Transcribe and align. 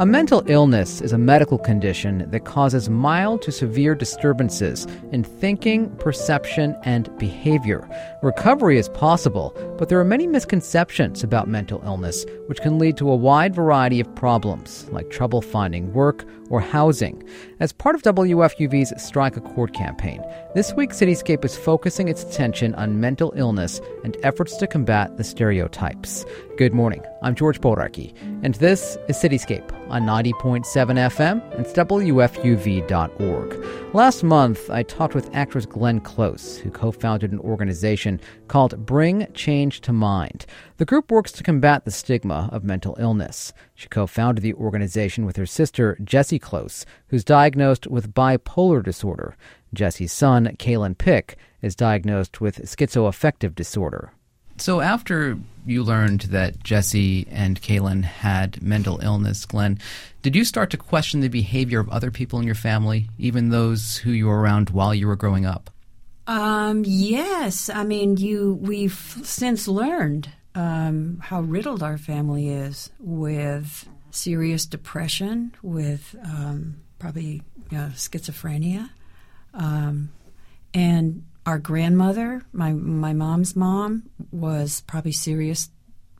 A 0.00 0.06
mental 0.06 0.44
illness 0.46 1.00
is 1.00 1.12
a 1.12 1.18
medical 1.18 1.58
condition 1.58 2.30
that 2.30 2.44
causes 2.44 2.88
mild 2.88 3.42
to 3.42 3.50
severe 3.50 3.96
disturbances 3.96 4.86
in 5.10 5.24
thinking, 5.24 5.90
perception, 5.96 6.76
and 6.84 7.10
behavior. 7.18 7.88
Recovery 8.22 8.78
is 8.78 8.88
possible, 8.90 9.52
but 9.76 9.88
there 9.88 9.98
are 9.98 10.04
many 10.04 10.28
misconceptions 10.28 11.24
about 11.24 11.48
mental 11.48 11.82
illness, 11.84 12.24
which 12.46 12.60
can 12.60 12.78
lead 12.78 12.96
to 12.98 13.10
a 13.10 13.16
wide 13.16 13.56
variety 13.56 13.98
of 13.98 14.14
problems, 14.14 14.88
like 14.90 15.10
trouble 15.10 15.42
finding 15.42 15.92
work 15.92 16.24
or 16.48 16.60
housing. 16.60 17.20
As 17.60 17.72
part 17.72 17.96
of 17.96 18.02
WFUV's 18.02 19.02
Strike 19.02 19.36
a 19.36 19.40
Chord 19.40 19.74
campaign, 19.74 20.22
this 20.54 20.72
week 20.74 20.90
Cityscape 20.90 21.44
is 21.44 21.56
focusing 21.56 22.06
its 22.06 22.22
attention 22.22 22.72
on 22.76 23.00
mental 23.00 23.32
illness 23.34 23.80
and 24.04 24.16
efforts 24.22 24.56
to 24.58 24.68
combat 24.68 25.16
the 25.16 25.24
stereotypes. 25.24 26.24
Good 26.56 26.72
morning. 26.72 27.02
I'm 27.20 27.34
George 27.34 27.60
Bodarky, 27.60 28.14
and 28.44 28.54
this 28.54 28.96
is 29.08 29.16
Cityscape 29.16 29.72
on 29.90 30.02
90.7 30.02 30.64
FM 30.64 31.56
and 31.56 31.66
WFUV.org. 31.66 33.64
Last 33.92 34.22
month, 34.22 34.70
I 34.70 34.84
talked 34.84 35.16
with 35.16 35.34
actress 35.34 35.66
Glenn 35.66 36.00
Close, 36.00 36.58
who 36.58 36.70
co 36.70 36.92
founded 36.92 37.32
an 37.32 37.40
organization 37.40 38.20
called 38.48 38.86
Bring 38.86 39.32
Change 39.34 39.80
to 39.82 39.92
Mind. 39.92 40.46
The 40.78 40.84
group 40.84 41.10
works 41.10 41.30
to 41.32 41.42
combat 41.42 41.84
the 41.84 41.90
stigma 41.90 42.48
of 42.52 42.64
mental 42.64 42.96
illness. 42.98 43.52
She 43.74 43.88
co 43.88 44.06
founded 44.06 44.42
the 44.42 44.54
organization 44.54 45.24
with 45.24 45.36
her 45.36 45.46
sister, 45.46 45.96
Jessie 46.02 46.38
Close, 46.38 46.84
who's 47.08 47.24
diagnosed 47.24 47.86
with 47.86 48.14
bipolar 48.14 48.82
disorder. 48.82 49.36
Jessie's 49.72 50.12
son, 50.12 50.56
Calen 50.58 50.98
Pick, 50.98 51.36
is 51.62 51.76
diagnosed 51.76 52.40
with 52.40 52.64
schizoaffective 52.64 53.54
disorder. 53.54 54.12
So 54.56 54.80
after 54.80 55.38
you 55.66 55.84
learned 55.84 56.22
that 56.22 56.64
Jessie 56.64 57.28
and 57.30 57.62
Kalen 57.62 58.02
had 58.02 58.60
mental 58.60 58.98
illness, 59.00 59.46
Glenn, 59.46 59.78
did 60.22 60.34
you 60.34 60.44
start 60.44 60.70
to 60.70 60.76
question 60.76 61.20
the 61.20 61.28
behavior 61.28 61.78
of 61.78 61.88
other 61.90 62.10
people 62.10 62.40
in 62.40 62.46
your 62.46 62.56
family, 62.56 63.08
even 63.18 63.50
those 63.50 63.98
who 63.98 64.10
you 64.10 64.26
were 64.26 64.40
around 64.40 64.70
while 64.70 64.92
you 64.92 65.06
were 65.06 65.14
growing 65.14 65.46
up? 65.46 65.70
Um, 66.28 66.84
yes. 66.86 67.70
I 67.70 67.84
mean, 67.84 68.18
you 68.18 68.58
we've 68.60 69.16
since 69.24 69.66
learned 69.66 70.30
um, 70.54 71.20
how 71.22 71.40
riddled 71.40 71.82
our 71.82 71.96
family 71.96 72.50
is 72.50 72.90
with 73.00 73.88
serious 74.10 74.66
depression, 74.66 75.54
with 75.62 76.14
um, 76.22 76.76
probably 76.98 77.42
you 77.70 77.78
know, 77.78 77.90
schizophrenia, 77.94 78.90
um, 79.54 80.10
and 80.74 81.24
our 81.46 81.58
grandmother, 81.58 82.42
my 82.52 82.72
my 82.72 83.14
mom's 83.14 83.56
mom, 83.56 84.10
was 84.30 84.82
probably 84.86 85.12
serious, 85.12 85.70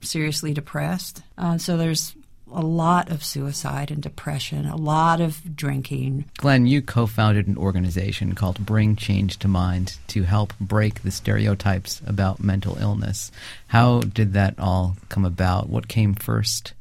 seriously 0.01 0.55
depressed. 0.55 1.23
Uh, 1.37 1.59
so 1.59 1.77
there's 1.77 2.17
a 2.53 2.63
lot 2.63 3.11
of 3.11 3.25
suicide 3.25 3.91
and 3.91 4.03
depression, 4.03 4.67
a 4.67 4.77
lot 4.77 5.21
of 5.21 5.57
drinking. 5.57 6.25
Glenn, 6.39 6.67
you 6.67 6.83
co 6.83 7.07
founded 7.07 7.47
an 7.47 7.57
organization 7.57 8.35
called 8.35 8.65
Bring 8.65 8.97
Change 8.97 9.39
to 9.39 9.49
Mind 9.49 9.97
to 10.09 10.23
help 10.23 10.53
break 10.61 11.03
the 11.03 11.11
stereotypes 11.11 12.01
about 12.07 12.43
mental 12.43 12.79
illness. 12.79 13.31
How 13.69 14.01
did 14.01 14.33
that 14.33 14.59
all 14.59 14.97
come 15.09 15.25
about? 15.25 15.69
What 15.69 15.89
came 15.89 16.15
first? 16.15 16.73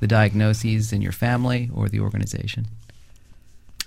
The 0.00 0.06
diagnoses 0.06 0.92
in 0.92 1.02
your 1.02 1.12
family 1.12 1.70
or 1.72 1.88
the 1.88 2.00
organization? 2.00 2.66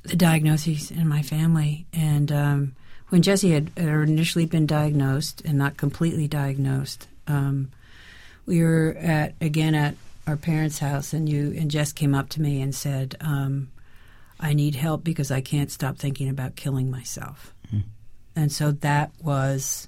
The 0.04 0.16
diagnoses 0.16 0.90
in 0.90 1.08
my 1.08 1.22
family. 1.22 1.86
And 1.94 2.32
um, 2.32 2.76
when 3.10 3.22
Jessie 3.22 3.52
had, 3.52 3.72
initially 3.78 4.46
been 4.46 4.66
diagnosed 4.66 5.42
and 5.46 5.58
not 5.58 5.78
completely 5.78 6.28
diagnosed, 6.28 7.08
um, 7.28 7.72
we 8.46 8.64
were 8.64 8.96
at 9.00 9.36
again 9.42 9.76
at 9.76 9.96
our 10.28 10.36
parents' 10.36 10.80
house, 10.80 11.14
and 11.14 11.28
you 11.28 11.54
and 11.58 11.72
Jess 11.72 11.94
came 11.94 12.14
up 12.14 12.30
to 12.30 12.42
me 12.42 12.62
and 12.62 12.76
said, 12.76 13.16
um, 13.22 13.70
"I 14.40 14.54
need 14.54 14.76
help 14.76 15.04
because 15.04 15.32
I 15.32 15.42
can't 15.42 15.72
stop 15.72 15.98
thinking 15.98 16.30
about 16.30 16.56
killing 16.56 16.92
myself." 16.92 17.54
Mm. 17.74 17.84
And 18.36 18.52
so 18.52 18.72
that 18.72 19.12
was 19.24 19.88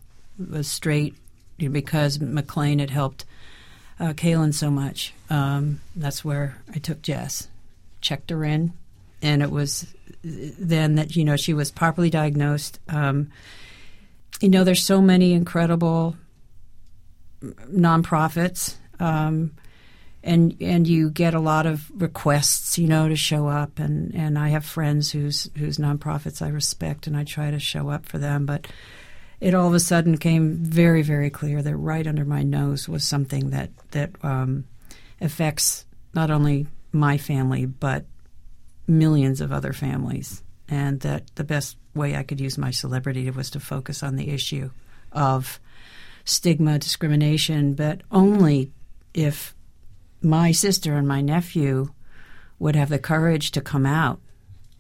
was 0.50 0.68
straight 0.68 1.16
because 1.58 2.20
McLean 2.20 2.80
had 2.80 2.90
helped 2.90 3.26
uh, 4.00 4.14
Calen 4.14 4.54
so 4.54 4.72
much. 4.72 5.14
Um, 5.30 5.82
that's 5.96 6.24
where 6.24 6.58
I 6.74 6.80
took 6.80 7.02
Jess, 7.02 7.50
checked 8.02 8.30
her 8.30 8.44
in, 8.46 8.74
and 9.22 9.44
it 9.44 9.52
was 9.52 9.94
then 10.24 10.96
that 10.96 11.16
you 11.16 11.26
know 11.26 11.36
she 11.36 11.54
was 11.54 11.70
properly 11.70 12.10
diagnosed. 12.10 12.80
Um, 12.88 13.32
you 14.42 14.50
know, 14.50 14.64
there's 14.64 14.84
so 14.84 15.02
many 15.02 15.34
incredible 15.34 16.16
nonprofits, 17.42 18.76
um, 19.00 19.52
and 20.24 20.56
and 20.60 20.88
you 20.88 21.10
get 21.10 21.34
a 21.34 21.40
lot 21.40 21.66
of 21.66 21.90
requests, 22.02 22.78
you 22.78 22.88
know, 22.88 23.08
to 23.08 23.16
show 23.16 23.48
up. 23.48 23.80
And, 23.80 24.14
and 24.14 24.38
I 24.38 24.50
have 24.50 24.66
friends 24.66 25.12
whose 25.12 25.50
whose 25.58 25.78
nonprofits 25.78 26.42
I 26.42 26.50
respect, 26.50 27.08
and 27.08 27.16
I 27.16 27.24
try 27.24 27.52
to 27.52 27.60
show 27.60 27.90
up 27.90 28.06
for 28.06 28.18
them. 28.18 28.46
But 28.46 28.68
it 29.40 29.54
all 29.54 29.68
of 29.68 29.74
a 29.74 29.80
sudden 29.80 30.18
came 30.18 30.58
very 30.58 31.02
very 31.02 31.30
clear 31.30 31.62
that 31.62 31.76
right 31.78 32.06
under 32.06 32.26
my 32.26 32.44
nose 32.44 32.90
was 32.90 33.04
something 33.04 33.52
that 33.52 33.70
that 33.92 34.12
um, 34.24 34.66
affects 35.22 35.86
not 36.14 36.32
only 36.32 36.68
my 36.92 37.18
family 37.18 37.66
but 37.66 38.06
millions 38.88 39.40
of 39.40 39.52
other 39.52 39.72
families, 39.72 40.44
and 40.68 41.00
that 41.02 41.24
the 41.36 41.44
best 41.44 41.78
way 41.94 42.16
I 42.16 42.24
could 42.24 42.42
use 42.42 42.58
my 42.58 42.72
celebrity 42.72 43.30
was 43.30 43.52
to 43.52 43.60
focus 43.60 44.04
on 44.04 44.16
the 44.16 44.30
issue 44.30 44.70
of 45.12 45.60
stigma, 46.26 46.78
discrimination, 46.78 47.74
but 47.74 48.02
only 48.12 48.72
if 49.14 49.56
my 50.22 50.52
sister 50.52 50.96
and 50.96 51.08
my 51.08 51.22
nephew 51.22 51.90
would 52.60 52.76
have 52.76 52.90
the 52.90 53.00
courage 53.00 53.52
to 53.52 53.62
come 53.62 53.86
out 53.86 54.20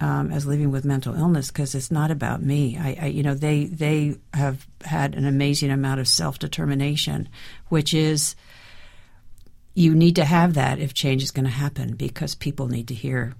um, 0.01 0.31
as 0.31 0.45
living 0.45 0.71
with 0.71 0.85
mental 0.85 1.15
illness 1.15 1.49
because 1.49 1.75
it's 1.75 1.91
not 1.91 2.11
about 2.11 2.41
me. 2.41 2.77
I, 2.77 2.97
I, 3.01 3.05
you 3.07 3.23
know, 3.23 3.33
they 3.33 3.65
they 3.65 4.15
have 4.33 4.65
had 4.83 5.15
an 5.15 5.25
amazing 5.25 5.71
amount 5.71 5.99
of 5.99 6.07
self 6.07 6.39
determination, 6.39 7.29
which 7.67 7.93
is 7.93 8.35
you 9.73 9.93
need 9.93 10.15
to 10.15 10.25
have 10.25 10.53
that 10.55 10.79
if 10.79 10.93
change 10.93 11.23
is 11.23 11.31
going 11.31 11.45
to 11.45 11.51
happen 11.51 11.95
because 11.95 12.35
people 12.35 12.67
need 12.67 12.87
to 12.89 12.93
hear 12.93 13.35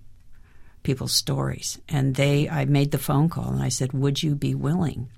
people's 0.84 1.14
stories. 1.14 1.80
And 1.90 2.16
they, 2.16 2.48
I 2.50 2.66
made 2.66 2.92
the 2.92 2.98
phone 2.98 3.30
call 3.30 3.52
and 3.52 3.62
I 3.62 3.70
said, 3.70 3.94
"Would 3.94 4.22
you 4.22 4.36
be 4.36 4.56
willing 4.56 5.10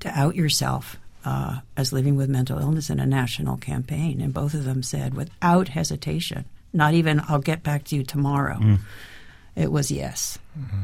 to 0.00 0.08
out 0.08 0.36
yourself 0.36 0.96
uh, 1.24 1.60
as 1.76 1.92
living 1.92 2.16
with 2.16 2.28
mental 2.28 2.58
illness 2.58 2.90
in 2.90 3.00
a 3.00 3.06
national 3.06 3.56
campaign?" 3.56 4.20
And 4.20 4.32
both 4.32 4.54
of 4.54 4.64
them 4.64 4.82
said, 4.82 5.14
without 5.14 5.68
hesitation, 5.68 6.44
not 6.72 6.94
even 6.94 7.20
"I'll 7.28 7.40
get 7.40 7.62
back 7.62 7.84
to 7.84 7.96
you 7.96 8.04
tomorrow." 8.04 8.58
Mm. 8.58 8.78
It 9.56 9.72
was 9.72 9.90
yes. 9.90 10.38
Mm-hmm. 10.58 10.82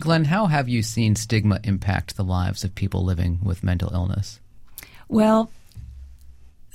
Glenn, 0.00 0.24
how 0.24 0.46
have 0.46 0.68
you 0.68 0.82
seen 0.82 1.14
stigma 1.14 1.60
impact 1.64 2.16
the 2.16 2.24
lives 2.24 2.64
of 2.64 2.74
people 2.74 3.04
living 3.04 3.38
with 3.42 3.62
mental 3.62 3.92
illness? 3.92 4.40
Well, 5.08 5.50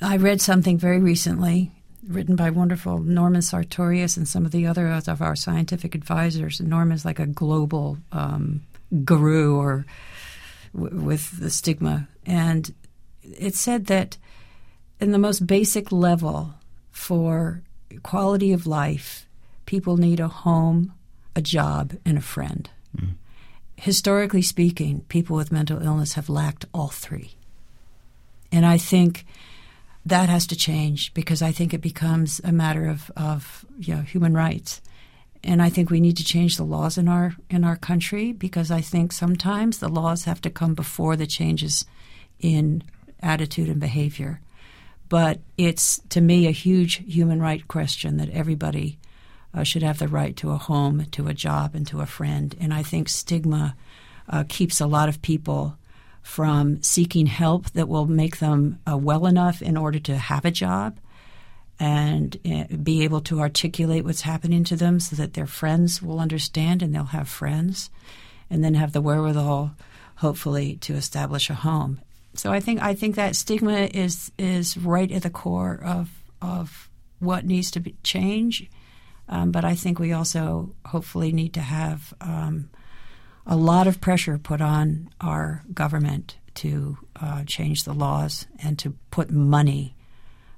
I 0.01 0.17
read 0.17 0.41
something 0.41 0.77
very 0.77 0.99
recently 0.99 1.71
written 2.07 2.35
by 2.35 2.51
wonderful 2.51 2.99
Norman 2.99 3.41
Sartorius 3.41 4.17
and 4.17 4.27
some 4.27 4.45
of 4.45 4.51
the 4.51 4.67
other 4.67 4.87
of 4.89 5.21
our 5.21 5.35
scientific 5.35 5.95
advisors. 5.95 6.59
And 6.59 6.69
Norman's 6.69 7.05
like 7.05 7.19
a 7.19 7.25
global 7.25 7.97
um, 8.11 8.61
guru 9.03 9.55
or 9.55 9.85
w- 10.75 11.01
with 11.01 11.39
the 11.39 11.49
stigma. 11.49 12.07
And 12.25 12.73
it 13.23 13.55
said 13.55 13.87
that 13.87 14.17
in 14.99 15.11
the 15.11 15.19
most 15.19 15.45
basic 15.45 15.91
level 15.91 16.53
for 16.91 17.61
quality 18.03 18.51
of 18.53 18.67
life, 18.67 19.27
people 19.65 19.97
need 19.97 20.19
a 20.19 20.27
home, 20.27 20.93
a 21.35 21.41
job, 21.41 21.93
and 22.05 22.17
a 22.17 22.21
friend. 22.21 22.69
Mm. 22.97 23.15
Historically 23.77 24.41
speaking, 24.41 25.01
people 25.09 25.35
with 25.35 25.51
mental 25.51 25.81
illness 25.81 26.13
have 26.13 26.29
lacked 26.29 26.65
all 26.73 26.87
three. 26.87 27.35
And 28.51 28.65
I 28.65 28.77
think 28.77 29.25
that 30.05 30.29
has 30.29 30.47
to 30.47 30.55
change 30.55 31.13
because 31.13 31.41
I 31.41 31.51
think 31.51 31.73
it 31.73 31.81
becomes 31.81 32.39
a 32.43 32.51
matter 32.51 32.87
of, 32.87 33.11
of 33.17 33.65
you 33.77 33.95
know, 33.95 34.01
human 34.01 34.33
rights. 34.33 34.81
And 35.43 35.61
I 35.61 35.69
think 35.69 35.89
we 35.89 35.99
need 35.99 36.17
to 36.17 36.23
change 36.23 36.57
the 36.57 36.63
laws 36.63 36.97
in 36.97 37.07
our 37.07 37.35
in 37.49 37.63
our 37.63 37.75
country 37.75 38.31
because 38.31 38.71
I 38.71 38.81
think 38.81 39.11
sometimes 39.11 39.77
the 39.77 39.89
laws 39.89 40.23
have 40.23 40.41
to 40.41 40.49
come 40.49 40.73
before 40.73 41.15
the 41.15 41.27
changes 41.27 41.85
in 42.39 42.83
attitude 43.21 43.69
and 43.69 43.79
behavior. 43.79 44.41
But 45.09 45.39
it's 45.57 46.01
to 46.09 46.21
me 46.21 46.47
a 46.47 46.51
huge 46.51 47.03
human 47.05 47.41
right 47.41 47.67
question 47.67 48.17
that 48.17 48.29
everybody 48.29 48.97
uh, 49.53 49.63
should 49.63 49.83
have 49.83 49.99
the 49.99 50.07
right 50.07 50.35
to 50.37 50.51
a 50.51 50.57
home, 50.57 51.05
to 51.11 51.27
a 51.27 51.33
job, 51.33 51.75
and 51.75 51.87
to 51.87 52.01
a 52.01 52.05
friend. 52.05 52.55
And 52.59 52.73
I 52.73 52.83
think 52.83 53.07
stigma 53.07 53.75
uh, 54.27 54.43
keeps 54.47 54.81
a 54.81 54.87
lot 54.87 55.09
of 55.09 55.21
people 55.21 55.77
from 56.21 56.81
seeking 56.81 57.27
help 57.27 57.69
that 57.71 57.87
will 57.87 58.07
make 58.07 58.39
them 58.39 58.79
uh, 58.89 58.97
well 58.97 59.27
enough 59.27 59.61
in 59.61 59.77
order 59.77 59.99
to 59.99 60.17
have 60.17 60.43
a 60.43 60.51
job 60.51 60.97
and 61.79 62.37
uh, 62.45 62.63
be 62.77 63.03
able 63.03 63.21
to 63.21 63.39
articulate 63.39 64.03
what's 64.03 64.21
happening 64.21 64.63
to 64.63 64.75
them 64.75 64.99
so 64.99 65.15
that 65.15 65.33
their 65.33 65.45
friends 65.45 66.01
will 66.01 66.19
understand 66.19 66.81
and 66.81 66.95
they'll 66.95 67.03
have 67.05 67.29
friends 67.29 67.89
and 68.49 68.63
then 68.63 68.73
have 68.73 68.91
the 68.91 69.01
wherewithal 69.01 69.75
hopefully 70.17 70.77
to 70.77 70.93
establish 70.95 71.49
a 71.49 71.53
home 71.53 71.99
so 72.35 72.51
i 72.51 72.59
think 72.59 72.81
i 72.81 72.93
think 72.93 73.15
that 73.15 73.35
stigma 73.35 73.89
is 73.93 74.31
is 74.37 74.77
right 74.77 75.11
at 75.11 75.23
the 75.23 75.29
core 75.29 75.79
of 75.83 76.09
of 76.41 76.89
what 77.19 77.45
needs 77.45 77.71
to 77.71 77.79
be 77.79 77.95
change 78.03 78.69
Um, 79.27 79.51
but 79.51 79.65
I 79.65 79.75
think 79.75 79.99
we 79.99 80.13
also 80.13 80.75
hopefully 80.85 81.31
need 81.31 81.53
to 81.53 81.61
have 81.61 82.13
um, 82.21 82.69
a 83.45 83.55
lot 83.55 83.87
of 83.87 83.99
pressure 83.99 84.37
put 84.37 84.61
on 84.61 85.09
our 85.19 85.63
government 85.73 86.37
to 86.55 86.97
uh, 87.19 87.43
change 87.45 87.83
the 87.83 87.93
laws 87.93 88.47
and 88.63 88.77
to 88.79 88.93
put 89.11 89.29
money 89.31 89.95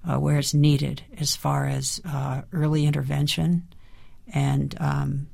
uh, 0.03 0.19
where 0.19 0.37
it's 0.37 0.53
needed 0.53 1.03
as 1.17 1.35
far 1.35 1.67
as 1.67 2.01
uh, 2.05 2.41
early 2.51 2.85
intervention 2.85 3.67
and 4.33 4.75
um, 4.79 5.27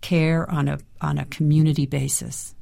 care 0.00 0.50
on 0.50 0.68
a 0.68 0.78
on 1.00 1.18
a 1.18 1.26
community 1.26 1.86
basis. 1.86 2.54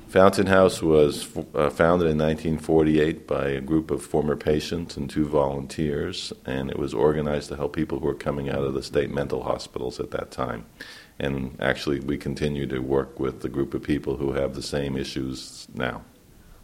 Fountain 0.09 0.47
House 0.47 0.81
was 0.81 1.29
uh, 1.53 1.69
founded 1.69 2.07
in 2.07 2.17
1948 2.17 3.27
by 3.27 3.49
a 3.49 3.61
group 3.61 3.91
of 3.91 4.01
former 4.01 4.35
patients 4.35 4.97
and 4.97 5.07
two 5.07 5.27
volunteers, 5.27 6.33
and 6.47 6.71
it 6.71 6.79
was 6.79 6.95
organized 6.95 7.49
to 7.49 7.55
help 7.55 7.75
people 7.75 7.99
who 7.99 8.07
were 8.07 8.15
coming 8.15 8.49
out 8.49 8.63
of 8.63 8.73
the 8.73 8.81
state 8.81 9.11
mental 9.11 9.43
hospitals 9.43 9.99
at 9.99 10.09
that 10.09 10.31
time. 10.31 10.65
And 11.19 11.55
actually, 11.61 11.99
we 11.99 12.17
continue 12.17 12.65
to 12.67 12.79
work 12.79 13.19
with 13.19 13.41
the 13.41 13.49
group 13.49 13.75
of 13.75 13.83
people 13.83 14.17
who 14.17 14.31
have 14.31 14.55
the 14.55 14.63
same 14.63 14.97
issues 14.97 15.67
now. 15.75 16.01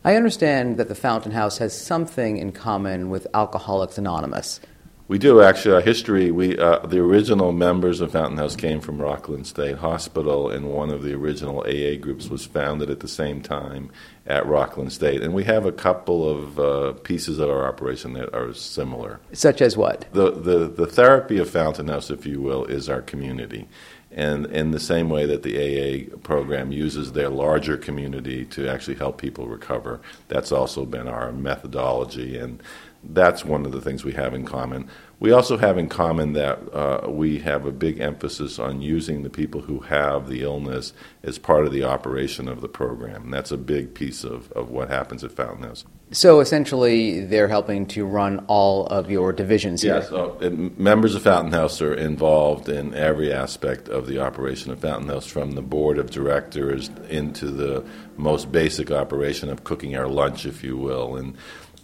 I 0.04 0.16
understand 0.16 0.78
that 0.78 0.88
the 0.88 0.96
Fountain 0.96 1.34
House 1.34 1.60
has 1.60 1.80
something 1.80 2.38
in 2.38 2.52
common 2.52 3.12
with 3.12 3.28
Alcoholics 3.36 4.00
Anonymous. 4.00 4.60
We 5.08 5.20
do 5.20 5.42
actually. 5.42 5.76
Our 5.76 5.82
history, 5.82 6.32
we 6.32 6.58
uh, 6.58 6.80
the 6.80 7.00
original 7.00 7.52
members 7.52 8.02
of 8.02 8.14
Fountain 8.14 8.38
House 8.38 8.56
came 8.56 8.82
from 8.82 9.00
Rockland 9.00 9.46
State 9.46 9.78
Hospital, 9.78 10.50
and 10.50 10.72
one 10.72 10.90
of 10.90 11.04
the 11.04 11.14
original 11.14 11.60
AA 11.60 11.96
groups 12.00 12.28
was 12.28 12.46
founded 12.46 12.90
at 12.90 13.02
the 13.02 13.08
same 13.08 13.42
time 13.42 13.92
at 14.26 14.48
Rockland 14.48 14.92
State. 14.92 15.22
And 15.22 15.36
we 15.36 15.44
have 15.44 15.64
a 15.64 15.72
couple 15.72 16.28
of 16.28 16.60
uh, 16.60 16.94
pieces 17.04 17.38
of 17.38 17.52
our 17.52 17.68
operation 17.68 18.14
that 18.14 18.34
are 18.34 18.52
similar. 18.54 19.20
Such 19.32 19.62
as 19.62 19.78
what? 19.78 20.06
The, 20.12 20.32
the 20.32 20.68
the 20.68 20.88
therapy 20.88 21.38
of 21.38 21.52
Fountain 21.52 21.88
House, 21.88 22.10
if 22.10 22.26
you 22.26 22.42
will, 22.42 22.66
is 22.66 22.90
our 22.90 23.02
community. 23.04 23.68
And 24.12 24.46
in 24.48 24.72
the 24.72 24.80
same 24.80 25.10
way 25.10 25.26
that 25.26 25.44
the 25.44 25.58
AA 25.58 26.18
program 26.24 26.72
uses 26.72 27.12
their 27.12 27.30
larger 27.30 27.76
community 27.76 28.46
to 28.46 28.68
actually 28.68 28.96
help 28.96 29.20
people 29.20 29.46
recover, 29.48 30.00
that's 30.30 30.54
also 30.54 30.86
been 30.86 31.08
our 31.10 31.34
methodology. 31.34 32.38
And 32.38 32.64
that's 33.10 33.46
one 33.46 33.66
of 33.66 33.72
the 33.72 33.82
things 33.82 34.04
we 34.04 34.14
have 34.14 34.34
in 34.34 34.46
common. 34.46 34.90
We 35.20 35.32
also 35.32 35.58
have 35.58 35.78
in 35.78 35.88
common 35.88 36.34
that 36.34 36.60
uh, 36.74 37.10
we 37.10 37.40
have 37.40 37.66
a 37.66 37.72
big 37.72 38.00
emphasis 38.00 38.60
on 38.60 38.82
using 38.82 39.24
the 39.24 39.30
people 39.30 39.62
who 39.62 39.80
have 39.80 40.28
the 40.28 40.44
illness 40.44 40.94
as 41.24 41.38
part 41.38 41.66
of 41.66 41.72
the 41.72 41.84
operation 41.84 42.50
of 42.50 42.62
the 42.62 42.68
program. 42.68 43.24
And 43.24 43.34
that's 43.34 43.52
a 43.52 43.58
big 43.58 43.94
piece 43.94 44.24
of, 44.24 44.52
of 44.52 44.70
what 44.70 44.90
happens 44.90 45.24
at 45.24 45.32
Fountain 45.32 45.64
House. 45.64 45.86
So 46.12 46.40
essentially, 46.40 47.26
they're 47.26 47.48
helping 47.48 47.88
to 47.88 48.06
run 48.06 48.46
all 48.48 48.86
of 48.88 49.10
your 49.10 49.34
divisions 49.34 49.82
here. 49.82 49.96
Yes, 49.96 50.10
so 50.10 50.38
members 50.78 51.16
of 51.16 51.24
Fountain 51.24 51.52
House 51.52 51.82
are 51.82 51.96
involved 51.96 52.70
in 52.70 52.94
every 52.94 53.34
aspect 53.34 53.90
of 53.90 54.06
the 54.06 54.20
operation 54.20 54.72
of 54.72 54.80
Fountain 54.80 55.10
House, 55.10 55.26
from 55.26 55.52
the 55.54 55.64
board 55.64 55.98
of 55.98 56.12
directors 56.12 56.92
into 57.10 57.50
the 57.50 57.84
most 58.18 58.52
basic 58.52 58.92
operation 58.92 59.50
of 59.50 59.64
cooking 59.64 59.98
our 59.98 60.08
lunch, 60.08 60.46
if 60.46 60.64
you 60.64 60.78
will. 60.78 61.16
And 61.16 61.36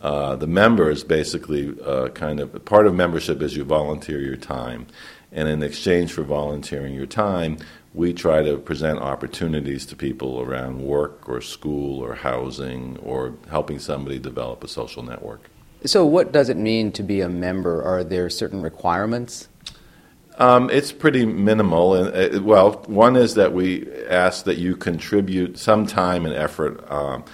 uh, 0.02 0.36
the 0.36 0.48
members 0.48 1.04
basically 1.04 1.76
uh, 1.86 2.10
kind 2.10 2.40
of 2.40 2.66
part 2.66 2.88
of 2.88 2.96
membership 2.96 3.42
is 3.42 3.56
you 3.56 3.64
volunteer 3.64 4.20
your 4.20 4.36
time. 4.36 4.88
And 5.32 5.48
in 5.48 5.64
exchange 5.64 6.12
for 6.12 6.24
volunteering 6.24 6.94
your 6.94 7.06
time, 7.06 7.58
we 7.94 8.14
try 8.14 8.42
to 8.42 8.58
present 8.58 9.00
opportunities 9.00 9.86
to 9.88 9.96
people 9.96 10.42
around 10.42 10.82
work 10.82 11.30
or 11.30 11.40
school 11.40 12.00
or 12.00 12.16
housing 12.16 12.98
or 12.98 13.36
helping 13.50 13.80
somebody 13.80 14.18
develop 14.18 14.64
a 14.64 14.68
social 14.68 15.04
network. 15.04 15.50
So, 15.86 16.06
what 16.06 16.32
does 16.32 16.50
it 16.50 16.58
mean 16.58 16.92
to 16.94 17.04
be 17.04 17.22
a 17.22 17.30
member? 17.30 17.82
Are 17.84 18.04
there 18.04 18.30
certain 18.30 18.62
requirements? 18.62 19.48
Um, 20.38 20.70
it's 20.70 20.92
pretty 20.92 21.26
minimal. 21.26 21.96
And 21.96 22.36
uh, 22.36 22.42
well, 22.42 22.84
one 22.88 23.16
is 23.16 23.36
that 23.36 23.54
we 23.54 23.92
ask 24.06 24.46
that 24.46 24.58
you 24.58 24.76
contribute 24.76 25.58
some 25.58 25.86
time 25.86 26.26
and 26.26 26.36
effort. 26.36 26.90
Um, 26.92 27.26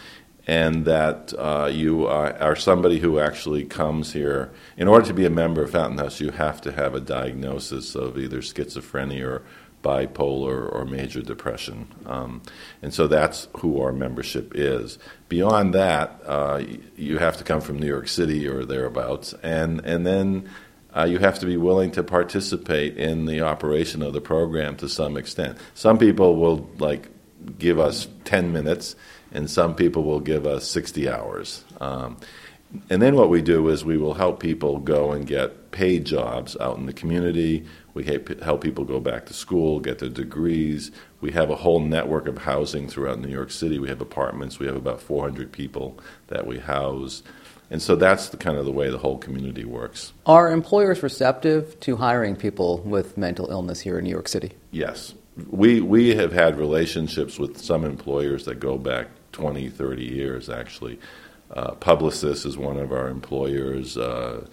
and 0.48 0.86
that 0.86 1.34
uh, 1.38 1.70
you 1.72 2.08
are 2.08 2.56
somebody 2.56 3.00
who 3.00 3.20
actually 3.20 3.66
comes 3.66 4.14
here. 4.14 4.50
In 4.78 4.88
order 4.88 5.06
to 5.06 5.14
be 5.14 5.26
a 5.26 5.30
member 5.30 5.62
of 5.62 5.72
Fountain 5.72 5.98
House, 5.98 6.22
you 6.22 6.32
have 6.32 6.62
to 6.62 6.72
have 6.72 6.96
a 6.96 7.02
diagnosis 7.02 7.96
of 7.96 8.18
either 8.18 8.40
schizophrenia 8.40 9.26
or 9.26 9.44
bipolar 9.84 10.74
or 10.74 10.86
major 10.86 11.22
depression. 11.22 11.88
Um, 12.06 12.42
and 12.82 12.94
so 12.94 13.08
that's 13.08 13.50
who 13.58 13.82
our 13.82 13.92
membership 13.92 14.54
is. 14.56 14.98
Beyond 15.28 15.74
that, 15.74 16.22
uh, 16.26 16.64
you 16.96 17.18
have 17.18 17.38
to 17.38 17.44
come 17.44 17.60
from 17.60 17.78
New 17.78 17.88
York 17.88 18.08
City 18.08 18.48
or 18.48 18.64
thereabouts, 18.64 19.34
and, 19.44 19.82
and 19.86 20.06
then 20.06 20.50
uh, 20.96 21.04
you 21.04 21.20
have 21.20 21.40
to 21.40 21.46
be 21.46 21.58
willing 21.58 21.92
to 21.92 22.04
participate 22.04 22.98
in 22.98 23.26
the 23.26 23.42
operation 23.42 24.02
of 24.02 24.14
the 24.14 24.22
program 24.22 24.78
to 24.78 24.88
some 24.88 25.18
extent. 25.18 25.58
Some 25.74 25.98
people 25.98 26.38
will 26.38 26.70
like 26.80 27.10
give 27.60 27.80
us 27.80 28.08
10 28.26 28.52
minutes 28.52 28.96
and 29.32 29.50
some 29.50 29.76
people 29.76 30.04
will 30.04 30.20
give 30.20 30.46
us 30.46 30.68
60 30.68 31.10
hours. 31.10 31.64
Um, 31.80 32.18
and 32.90 33.02
then 33.02 33.16
what 33.16 33.30
we 33.30 33.42
do 33.42 33.70
is 33.70 33.86
we 33.86 33.98
will 33.98 34.14
help 34.14 34.40
people 34.40 34.80
go 34.80 35.12
and 35.12 35.26
get 35.26 35.72
paid 35.72 36.06
jobs 36.06 36.58
out 36.60 36.78
in 36.78 36.86
the 36.86 36.94
community. 36.94 37.66
We 37.94 38.04
help 38.04 38.62
people 38.62 38.84
go 38.84 39.00
back 39.00 39.26
to 39.28 39.34
school, 39.34 39.80
get 39.80 40.00
their 40.00 40.10
degrees. 40.10 40.92
We 41.22 41.32
have 41.32 41.50
a 41.50 41.56
whole 41.56 41.80
network 41.80 42.28
of 42.28 42.40
housing 42.40 42.90
throughout 42.90 43.20
New 43.20 43.30
York 43.30 43.52
City. 43.52 43.80
We 43.80 43.88
have 43.90 44.02
apartments. 44.02 44.60
We 44.60 44.68
have 44.68 44.76
about 44.76 45.02
400 45.02 45.52
people 45.52 45.98
that 46.28 46.46
we 46.46 46.60
house. 46.60 47.24
And 47.70 47.82
so 47.82 47.96
that's 47.96 48.30
the 48.30 48.38
kind 48.38 48.58
of 48.58 48.66
the 48.66 48.72
way 48.72 48.90
the 48.90 48.98
whole 48.98 49.18
community 49.18 49.66
works. 49.66 50.14
Are 50.26 50.52
employers 50.52 51.04
receptive 51.04 51.80
to 51.82 51.96
hiring 51.96 52.36
people 52.36 52.80
with 52.80 53.18
mental 53.18 53.50
illness 53.50 53.80
here 53.80 53.98
in 53.98 54.04
New 54.04 54.12
York 54.12 54.28
City? 54.28 54.54
Yes. 54.72 55.14
We, 55.50 55.82
we 55.82 56.16
have 56.16 56.34
had 56.34 56.58
relationships 56.58 57.40
with 57.40 57.58
some 57.58 57.84
employers 57.84 58.46
that 58.46 58.60
go 58.60 58.78
back 58.78 59.08
20, 59.38 59.70
30 59.70 60.04
years, 60.04 60.50
actually. 60.50 61.00
Uh, 61.52 61.76
Publicis 61.76 62.44
is 62.44 62.58
one 62.58 62.78
of 62.78 62.92
our 62.92 63.08
employers. 63.08 63.96
Uh, 63.96 64.48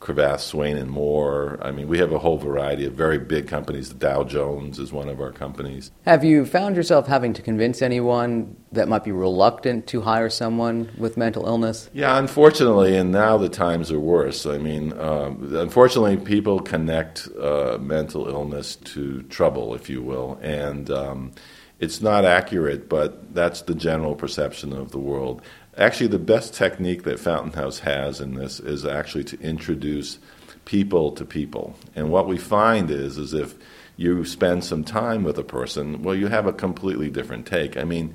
Cravath, 0.00 0.38
Swaine, 0.38 0.76
and 0.76 0.88
Moore. 0.88 1.58
I 1.60 1.72
mean, 1.72 1.88
we 1.88 1.98
have 1.98 2.12
a 2.12 2.20
whole 2.20 2.38
variety 2.38 2.84
of 2.84 2.92
very 2.92 3.18
big 3.18 3.48
companies. 3.48 3.88
Dow 3.88 4.22
Jones 4.22 4.78
is 4.78 4.92
one 4.92 5.08
of 5.08 5.20
our 5.20 5.32
companies. 5.32 5.90
Have 6.06 6.22
you 6.22 6.46
found 6.46 6.76
yourself 6.76 7.08
having 7.08 7.32
to 7.32 7.42
convince 7.42 7.82
anyone 7.82 8.56
that 8.70 8.88
might 8.88 9.02
be 9.02 9.10
reluctant 9.10 9.88
to 9.88 10.02
hire 10.02 10.30
someone 10.30 10.88
with 10.96 11.16
mental 11.16 11.46
illness? 11.46 11.90
Yeah, 11.92 12.16
unfortunately, 12.16 12.96
and 12.96 13.10
now 13.10 13.38
the 13.38 13.48
times 13.48 13.90
are 13.90 13.98
worse. 13.98 14.46
I 14.46 14.58
mean, 14.58 14.96
um, 15.00 15.56
unfortunately, 15.56 16.16
people 16.16 16.60
connect 16.60 17.26
uh, 17.36 17.78
mental 17.80 18.28
illness 18.28 18.76
to 18.76 19.22
trouble, 19.24 19.74
if 19.74 19.90
you 19.90 20.00
will, 20.00 20.38
and 20.40 20.88
um, 20.92 21.32
it's 21.80 22.00
not 22.00 22.24
accurate, 22.24 22.88
but 22.88 23.34
that's 23.34 23.62
the 23.62 23.74
general 23.74 24.14
perception 24.14 24.72
of 24.72 24.90
the 24.90 24.98
world. 24.98 25.42
Actually, 25.76 26.08
the 26.08 26.18
best 26.18 26.54
technique 26.54 27.04
that 27.04 27.20
Fountain 27.20 27.52
House 27.52 27.80
has 27.80 28.20
in 28.20 28.34
this 28.34 28.58
is 28.58 28.84
actually 28.84 29.24
to 29.24 29.40
introduce 29.40 30.18
people 30.64 31.12
to 31.12 31.24
people. 31.24 31.76
And 31.94 32.10
what 32.10 32.26
we 32.26 32.36
find 32.36 32.90
is, 32.90 33.16
is 33.16 33.32
if 33.32 33.54
you 33.96 34.24
spend 34.24 34.64
some 34.64 34.82
time 34.82 35.22
with 35.22 35.38
a 35.38 35.44
person, 35.44 36.02
well, 36.02 36.14
you 36.14 36.26
have 36.26 36.46
a 36.46 36.52
completely 36.52 37.10
different 37.10 37.46
take. 37.46 37.76
I 37.76 37.84
mean, 37.84 38.14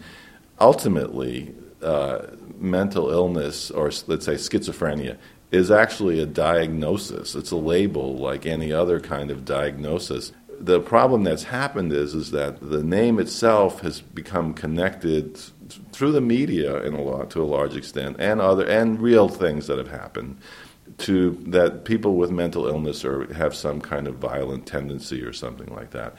ultimately, 0.59 1.55
uh, 1.81 2.27
mental 2.57 3.09
illness, 3.09 3.71
or 3.71 3.91
let's 4.07 4.25
say 4.25 4.35
schizophrenia, 4.35 5.17
is 5.51 5.71
actually 5.71 6.19
a 6.19 6.25
diagnosis. 6.25 7.35
It's 7.35 7.51
a 7.51 7.55
label 7.55 8.17
like 8.17 8.45
any 8.45 8.73
other 8.73 8.99
kind 8.99 9.31
of 9.31 9.45
diagnosis 9.45 10.31
the 10.63 10.79
problem 10.79 11.23
that's 11.23 11.43
happened 11.43 11.91
is 11.91 12.13
is 12.13 12.31
that 12.31 12.59
the 12.61 12.83
name 12.83 13.19
itself 13.19 13.81
has 13.81 14.01
become 14.01 14.53
connected 14.53 15.37
through 15.91 16.11
the 16.11 16.21
media 16.21 16.81
in 16.83 16.93
a 16.93 17.01
lot 17.01 17.29
to 17.31 17.41
a 17.41 17.45
large 17.45 17.75
extent 17.75 18.15
and 18.19 18.39
other 18.39 18.65
and 18.65 19.01
real 19.01 19.27
things 19.27 19.67
that 19.67 19.77
have 19.77 19.89
happened 19.89 20.37
to 20.97 21.31
that 21.47 21.85
people 21.85 22.15
with 22.15 22.31
mental 22.31 22.67
illness 22.67 23.03
or 23.03 23.31
have 23.33 23.53
some 23.55 23.81
kind 23.81 24.07
of 24.07 24.15
violent 24.15 24.65
tendency 24.65 25.23
or 25.23 25.33
something 25.33 25.73
like 25.73 25.91
that. 25.91 26.15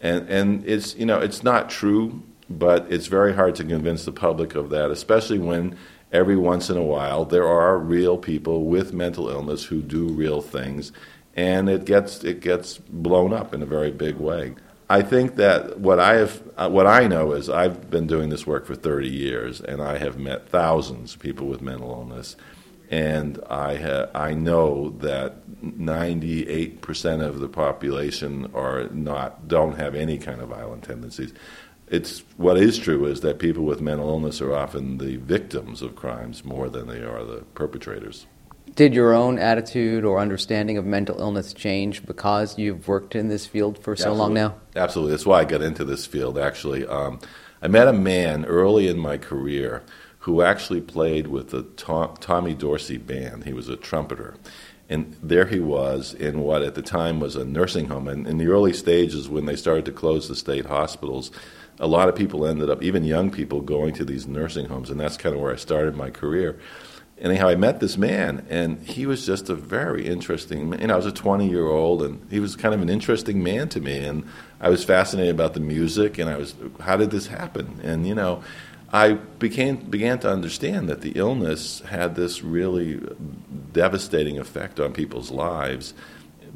And 0.00 0.28
and 0.28 0.64
it's 0.66 0.94
you 0.96 1.06
know 1.06 1.18
it's 1.18 1.42
not 1.42 1.70
true 1.70 2.22
but 2.50 2.90
it's 2.90 3.06
very 3.06 3.34
hard 3.34 3.54
to 3.56 3.64
convince 3.64 4.04
the 4.04 4.12
public 4.12 4.54
of 4.54 4.70
that, 4.70 4.90
especially 4.90 5.38
when 5.38 5.76
every 6.12 6.36
once 6.36 6.70
in 6.70 6.76
a 6.76 6.82
while 6.82 7.24
there 7.24 7.46
are 7.46 7.78
real 7.78 8.16
people 8.16 8.64
with 8.64 8.92
mental 8.92 9.28
illness 9.28 9.64
who 9.64 9.82
do 9.82 10.08
real 10.08 10.40
things, 10.40 10.92
and 11.38 11.68
it 11.68 11.84
gets 11.84 12.24
it 12.24 12.40
gets 12.40 12.78
blown 12.78 13.32
up 13.32 13.54
in 13.54 13.62
a 13.62 13.66
very 13.66 13.92
big 13.92 14.16
way. 14.16 14.56
I 14.90 15.02
think 15.02 15.36
that 15.36 15.78
what 15.78 16.00
I 16.00 16.14
have, 16.14 16.42
uh, 16.56 16.68
what 16.68 16.88
I 16.88 17.06
know 17.06 17.30
is 17.32 17.48
I've 17.48 17.88
been 17.90 18.08
doing 18.08 18.28
this 18.28 18.44
work 18.44 18.66
for 18.66 18.74
30 18.74 19.08
years, 19.08 19.60
and 19.60 19.80
I 19.80 19.98
have 19.98 20.18
met 20.18 20.48
thousands 20.48 21.14
of 21.14 21.20
people 21.20 21.46
with 21.46 21.62
mental 21.62 21.90
illness, 21.90 22.34
and 22.90 23.38
I 23.48 23.76
ha- 23.76 24.08
I 24.16 24.34
know 24.34 24.90
that 24.98 25.46
98% 25.62 27.22
of 27.22 27.38
the 27.38 27.48
population 27.48 28.50
are 28.52 28.88
not 28.88 29.46
don't 29.46 29.78
have 29.78 29.94
any 29.94 30.18
kind 30.18 30.40
of 30.40 30.48
violent 30.48 30.82
tendencies. 30.82 31.32
It's 31.86 32.24
what 32.36 32.58
is 32.58 32.78
true 32.78 33.06
is 33.06 33.20
that 33.20 33.38
people 33.38 33.62
with 33.62 33.80
mental 33.80 34.08
illness 34.08 34.40
are 34.40 34.56
often 34.56 34.98
the 34.98 35.18
victims 35.18 35.82
of 35.82 35.94
crimes 35.94 36.44
more 36.44 36.68
than 36.68 36.88
they 36.88 37.02
are 37.02 37.22
the 37.22 37.44
perpetrators. 37.54 38.26
Did 38.78 38.94
your 38.94 39.12
own 39.12 39.40
attitude 39.40 40.04
or 40.04 40.20
understanding 40.20 40.78
of 40.78 40.84
mental 40.84 41.18
illness 41.18 41.52
change 41.52 42.06
because 42.06 42.56
you've 42.56 42.86
worked 42.86 43.16
in 43.16 43.26
this 43.26 43.44
field 43.44 43.76
for 43.76 43.96
so 43.96 44.12
Absolutely. 44.12 44.20
long 44.20 44.34
now? 44.34 44.54
Absolutely. 44.76 45.10
That's 45.10 45.26
why 45.26 45.40
I 45.40 45.44
got 45.46 45.62
into 45.62 45.84
this 45.84 46.06
field, 46.06 46.38
actually. 46.38 46.86
Um, 46.86 47.18
I 47.60 47.66
met 47.66 47.88
a 47.88 47.92
man 47.92 48.44
early 48.44 48.86
in 48.86 48.96
my 48.96 49.18
career 49.18 49.82
who 50.20 50.42
actually 50.42 50.80
played 50.80 51.26
with 51.26 51.50
the 51.50 51.64
Tom, 51.64 52.16
Tommy 52.20 52.54
Dorsey 52.54 52.98
band. 52.98 53.46
He 53.46 53.52
was 53.52 53.68
a 53.68 53.74
trumpeter. 53.74 54.36
And 54.88 55.16
there 55.20 55.46
he 55.46 55.58
was 55.58 56.14
in 56.14 56.38
what 56.38 56.62
at 56.62 56.76
the 56.76 56.80
time 56.80 57.18
was 57.18 57.34
a 57.34 57.44
nursing 57.44 57.88
home. 57.88 58.06
And 58.06 58.28
in 58.28 58.38
the 58.38 58.46
early 58.46 58.72
stages, 58.72 59.28
when 59.28 59.46
they 59.46 59.56
started 59.56 59.86
to 59.86 59.92
close 59.92 60.28
the 60.28 60.36
state 60.36 60.66
hospitals, 60.66 61.32
a 61.80 61.88
lot 61.88 62.08
of 62.08 62.14
people 62.14 62.46
ended 62.46 62.70
up, 62.70 62.80
even 62.84 63.02
young 63.02 63.32
people, 63.32 63.60
going 63.60 63.92
to 63.94 64.04
these 64.04 64.28
nursing 64.28 64.66
homes. 64.66 64.88
And 64.88 65.00
that's 65.00 65.16
kind 65.16 65.34
of 65.34 65.40
where 65.40 65.52
I 65.52 65.56
started 65.56 65.96
my 65.96 66.10
career 66.10 66.60
anyhow, 67.20 67.48
I 67.48 67.54
met 67.54 67.80
this 67.80 67.96
man, 67.96 68.46
and 68.48 68.82
he 68.82 69.06
was 69.06 69.26
just 69.26 69.48
a 69.48 69.54
very 69.54 70.06
interesting. 70.06 70.78
You 70.80 70.86
know, 70.86 70.94
I 70.94 70.96
was 70.96 71.06
a 71.06 71.12
20 71.12 71.48
year 71.48 71.66
old, 71.66 72.02
and 72.02 72.26
he 72.30 72.40
was 72.40 72.56
kind 72.56 72.74
of 72.74 72.80
an 72.80 72.88
interesting 72.88 73.42
man 73.42 73.68
to 73.70 73.80
me, 73.80 73.98
and 73.98 74.24
I 74.60 74.68
was 74.68 74.84
fascinated 74.84 75.34
about 75.34 75.54
the 75.54 75.60
music, 75.60 76.18
and 76.18 76.28
I 76.28 76.36
was, 76.36 76.54
how 76.80 76.96
did 76.96 77.10
this 77.10 77.26
happen? 77.26 77.80
And 77.82 78.06
you 78.06 78.14
know, 78.14 78.42
I 78.92 79.12
became 79.12 79.76
began 79.76 80.18
to 80.20 80.30
understand 80.30 80.88
that 80.88 81.02
the 81.02 81.12
illness 81.12 81.80
had 81.80 82.14
this 82.14 82.42
really 82.42 83.00
devastating 83.72 84.38
effect 84.38 84.80
on 84.80 84.92
people's 84.92 85.30
lives, 85.30 85.94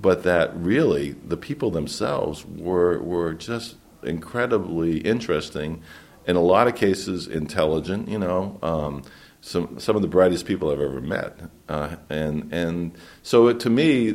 but 0.00 0.22
that 0.22 0.54
really 0.56 1.12
the 1.12 1.36
people 1.36 1.70
themselves 1.70 2.44
were 2.46 3.00
were 3.00 3.34
just 3.34 3.76
incredibly 4.02 4.98
interesting, 4.98 5.82
in 6.26 6.36
a 6.36 6.42
lot 6.42 6.66
of 6.66 6.74
cases 6.74 7.26
intelligent. 7.26 8.08
You 8.08 8.18
know. 8.18 8.58
Um, 8.62 9.02
some 9.42 9.78
some 9.80 9.96
of 9.96 10.02
the 10.02 10.08
brightest 10.08 10.46
people 10.46 10.70
I've 10.70 10.80
ever 10.80 11.00
met, 11.00 11.36
uh, 11.68 11.96
and 12.08 12.52
and 12.52 12.92
so 13.24 13.48
it, 13.48 13.58
to 13.60 13.70
me, 13.70 14.14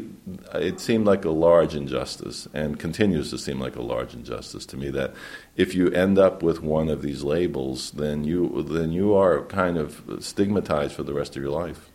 it 0.56 0.80
seemed 0.80 1.06
like 1.06 1.26
a 1.26 1.32
large 1.32 1.76
injustice, 1.76 2.48
and 2.54 2.80
continues 2.80 3.30
to 3.32 3.38
seem 3.38 3.60
like 3.60 3.76
a 3.76 3.82
large 3.82 4.14
injustice 4.14 4.66
to 4.68 4.78
me 4.78 4.90
that 4.92 5.14
if 5.58 5.76
you 5.76 5.90
end 5.90 6.18
up 6.18 6.42
with 6.42 6.62
one 6.62 6.88
of 6.88 7.02
these 7.02 7.24
labels, 7.24 7.92
then 7.92 8.24
you 8.24 8.64
then 8.70 8.94
you 8.94 9.16
are 9.16 9.44
kind 9.44 9.78
of 9.78 10.02
stigmatized 10.22 10.94
for 10.94 11.04
the 11.04 11.14
rest 11.14 11.36
of 11.36 11.44
your 11.44 11.52
life. 11.52 11.90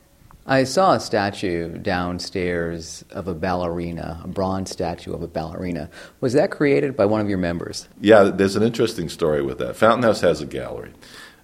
I 0.44 0.64
saw 0.64 0.94
a 0.94 1.00
statue 1.00 1.78
downstairs 1.78 3.04
of 3.10 3.28
a 3.28 3.34
ballerina, 3.34 4.20
a 4.24 4.28
bronze 4.28 4.70
statue 4.70 5.14
of 5.14 5.22
a 5.22 5.28
ballerina. 5.28 5.88
Was 6.20 6.32
that 6.34 6.50
created 6.50 6.96
by 6.96 7.06
one 7.06 7.20
of 7.20 7.28
your 7.28 7.38
members? 7.38 7.88
Yeah, 8.00 8.24
there's 8.24 8.56
an 8.56 8.64
interesting 8.64 9.08
story 9.08 9.40
with 9.40 9.58
that. 9.58 9.76
Fountain 9.76 10.02
House 10.02 10.20
has 10.20 10.40
a 10.40 10.46
gallery 10.46 10.92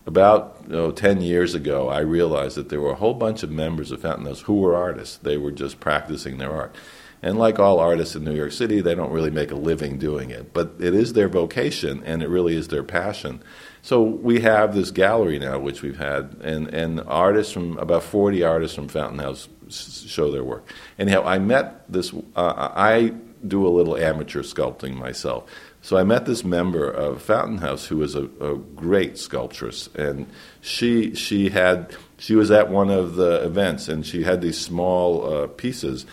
about 0.09 0.57
you 0.67 0.73
know, 0.73 0.91
10 0.91 1.21
years 1.21 1.55
ago, 1.55 1.89
I 1.89 2.01
realized 2.01 2.57
that 2.57 2.71
there 2.71 2.81
were 2.81 2.93
a 2.93 2.97
whole 2.97 3.13
bunch 3.13 3.43
of 3.43 3.51
members 3.51 3.93
of 3.93 4.01
Fountain 4.01 4.25
House 4.25 4.41
who 4.41 4.55
were 4.55 4.75
artists. 4.75 5.19
They 5.19 5.37
were 5.37 5.53
just 5.53 5.81
practicing 5.81 6.39
their 6.39 6.51
art. 6.51 6.75
And 7.23 7.39
like 7.39 7.59
all 7.59 7.79
artists 7.79 8.17
in 8.17 8.25
New 8.25 8.35
York 8.35 8.53
City, 8.53 8.81
they 8.81 8.95
don't 8.95 9.11
really 9.11 9.31
make 9.31 9.51
a 9.51 9.57
living 9.57 9.99
doing 9.99 10.31
it, 10.31 10.55
but 10.55 10.75
it 10.79 10.95
is 10.95 11.13
their 11.13 11.29
vocation 11.29 12.03
and 12.05 12.23
it 12.23 12.29
really 12.29 12.57
is 12.57 12.69
their 12.69 12.85
passion. 12.85 13.43
So 13.83 14.03
we 14.03 14.41
have 14.41 14.75
this 14.75 14.91
gallery 14.91 15.39
now, 15.39 15.59
which 15.59 15.83
we've 15.83 15.99
had, 15.99 16.37
and, 16.43 16.69
and 16.69 17.01
artists 17.03 17.53
from 17.53 17.77
about 17.77 18.05
40 18.05 18.43
artists 18.45 18.75
from 18.75 18.89
Fountain 18.89 19.19
House 19.19 19.49
show 19.69 20.31
their 20.31 20.45
work. 20.45 20.73
Anyhow, 20.99 21.25
I 21.27 21.39
met 21.39 21.91
this, 21.93 22.15
uh, 22.35 22.71
I 22.75 23.13
do 23.47 23.67
a 23.67 23.69
little 23.69 23.97
amateur 23.97 24.43
sculpting 24.43 24.95
myself. 24.95 25.51
So 25.81 25.97
I 25.97 26.05
met 26.05 26.27
this 26.27 26.45
member 26.45 26.91
of 26.91 27.23
Fountain 27.23 27.59
House 27.59 27.87
who 27.87 27.99
was 27.99 28.15
a, 28.15 28.25
a 28.41 28.57
great 28.57 29.17
sculptress, 29.17 29.89
and 29.95 30.27
she 30.61 31.15
she 31.15 31.51
had 31.51 31.95
she 32.19 32.35
was 32.35 32.51
at 32.51 32.69
one 32.69 32.91
of 32.91 33.15
the 33.15 33.45
events, 33.45 33.89
and 33.89 34.05
she 34.05 34.25
had 34.25 34.41
these 34.41 34.59
small 34.59 35.33
uh, 35.33 35.47
pieces. 35.47 36.05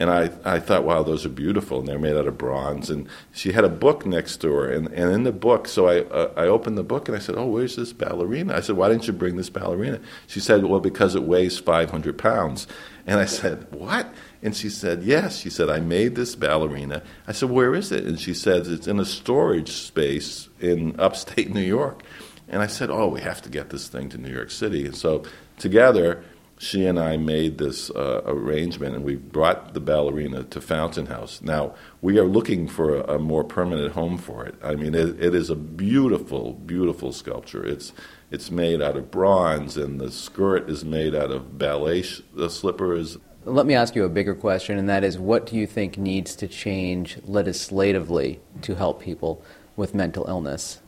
And 0.00 0.10
I, 0.10 0.30
I 0.44 0.60
thought, 0.60 0.84
wow, 0.84 1.02
those 1.02 1.26
are 1.26 1.28
beautiful, 1.28 1.80
and 1.80 1.88
they're 1.88 1.98
made 1.98 2.14
out 2.14 2.28
of 2.28 2.38
bronze. 2.38 2.88
And 2.88 3.08
she 3.32 3.50
had 3.50 3.64
a 3.64 3.68
book 3.68 4.06
next 4.06 4.36
to 4.42 4.52
her, 4.52 4.70
and, 4.70 4.86
and 4.92 5.12
in 5.12 5.24
the 5.24 5.32
book, 5.32 5.66
so 5.66 5.88
I, 5.88 6.02
uh, 6.02 6.32
I 6.36 6.42
opened 6.46 6.78
the 6.78 6.84
book 6.84 7.08
and 7.08 7.16
I 7.16 7.20
said, 7.20 7.34
oh, 7.36 7.46
where's 7.46 7.74
this 7.74 7.92
ballerina? 7.92 8.54
I 8.54 8.60
said, 8.60 8.76
why 8.76 8.88
didn't 8.88 9.08
you 9.08 9.12
bring 9.12 9.34
this 9.34 9.50
ballerina? 9.50 9.98
She 10.28 10.38
said, 10.38 10.64
well, 10.66 10.78
because 10.78 11.16
it 11.16 11.24
weighs 11.24 11.58
500 11.58 12.16
pounds. 12.16 12.68
And 13.08 13.18
I 13.18 13.24
said, 13.24 13.66
what? 13.72 14.14
And 14.42 14.56
she 14.56 14.68
said, 14.68 15.02
Yes. 15.02 15.38
She 15.38 15.50
said, 15.50 15.68
I 15.68 15.80
made 15.80 16.14
this 16.14 16.34
ballerina. 16.34 17.02
I 17.26 17.32
said, 17.32 17.50
Where 17.50 17.74
is 17.74 17.92
it? 17.92 18.04
And 18.04 18.20
she 18.20 18.34
says, 18.34 18.68
It's 18.68 18.86
in 18.86 19.00
a 19.00 19.04
storage 19.04 19.72
space 19.72 20.48
in 20.60 20.98
upstate 20.98 21.50
New 21.54 21.60
York. 21.60 22.02
And 22.48 22.62
I 22.62 22.66
said, 22.66 22.90
Oh, 22.90 23.08
we 23.08 23.20
have 23.20 23.42
to 23.42 23.50
get 23.50 23.70
this 23.70 23.88
thing 23.88 24.08
to 24.10 24.18
New 24.18 24.32
York 24.32 24.50
City. 24.50 24.86
And 24.86 24.96
so 24.96 25.24
together, 25.58 26.24
she 26.58 26.86
and 26.86 26.98
I 26.98 27.16
made 27.16 27.58
this 27.58 27.88
uh, 27.90 28.22
arrangement, 28.26 28.96
and 28.96 29.04
we 29.04 29.14
brought 29.14 29.74
the 29.74 29.80
ballerina 29.80 30.42
to 30.44 30.60
Fountain 30.60 31.06
House. 31.06 31.40
Now, 31.40 31.74
we 32.02 32.18
are 32.18 32.26
looking 32.26 32.66
for 32.66 32.96
a, 32.96 33.14
a 33.14 33.18
more 33.18 33.44
permanent 33.44 33.92
home 33.92 34.18
for 34.18 34.44
it. 34.44 34.56
I 34.62 34.74
mean, 34.74 34.94
it, 34.94 35.22
it 35.22 35.34
is 35.36 35.50
a 35.50 35.54
beautiful, 35.54 36.54
beautiful 36.54 37.12
sculpture. 37.12 37.64
It's, 37.64 37.92
it's 38.32 38.50
made 38.50 38.82
out 38.82 38.96
of 38.96 39.10
bronze, 39.10 39.76
and 39.76 40.00
the 40.00 40.10
skirt 40.10 40.68
is 40.68 40.84
made 40.84 41.14
out 41.14 41.30
of 41.30 41.58
ballet 41.58 42.02
sh- 42.02 42.22
the 42.34 42.50
slipper 42.50 42.94
is 42.94 43.18
let 43.44 43.66
me 43.66 43.74
ask 43.74 43.94
you 43.94 44.04
a 44.04 44.08
bigger 44.08 44.34
question, 44.34 44.78
and 44.78 44.88
that 44.88 45.04
is 45.04 45.18
what 45.18 45.46
do 45.46 45.56
you 45.56 45.66
think 45.66 45.96
needs 45.96 46.34
to 46.36 46.48
change 46.48 47.18
legislatively 47.24 48.40
to 48.62 48.74
help 48.74 49.02
people 49.02 49.42
with 49.76 49.94
mental 49.94 50.26
illness? 50.28 50.80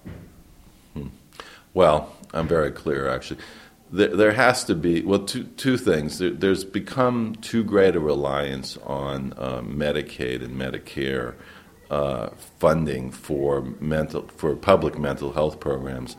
Hmm. 0.95 1.09
Well, 1.75 2.15
I'm 2.33 2.49
very 2.49 2.71
clear, 2.71 3.09
actually. 3.09 3.41
There, 3.93 4.15
there, 4.17 4.33
has 4.33 4.65
to 4.65 4.75
be, 4.75 5.03
well, 5.03 5.21
two, 5.21 5.45
two 5.45 5.77
things. 5.77 6.19
There, 6.19 6.31
there's 6.31 6.65
become 6.65 7.37
too 7.37 7.65
great 7.65 7.97
a 7.97 8.01
reliance 8.01 8.77
on 8.85 9.33
uh, 9.37 9.63
Medicaid 9.63 10.45
and 10.45 10.57
Medicare 10.57 11.35
uh, 11.91 12.29
funding 12.59 13.11
for, 13.11 13.63
mental, 13.81 14.29
for 14.37 14.55
public 14.55 14.99
mental 14.99 15.33
health 15.33 15.59
programs 15.59 16.17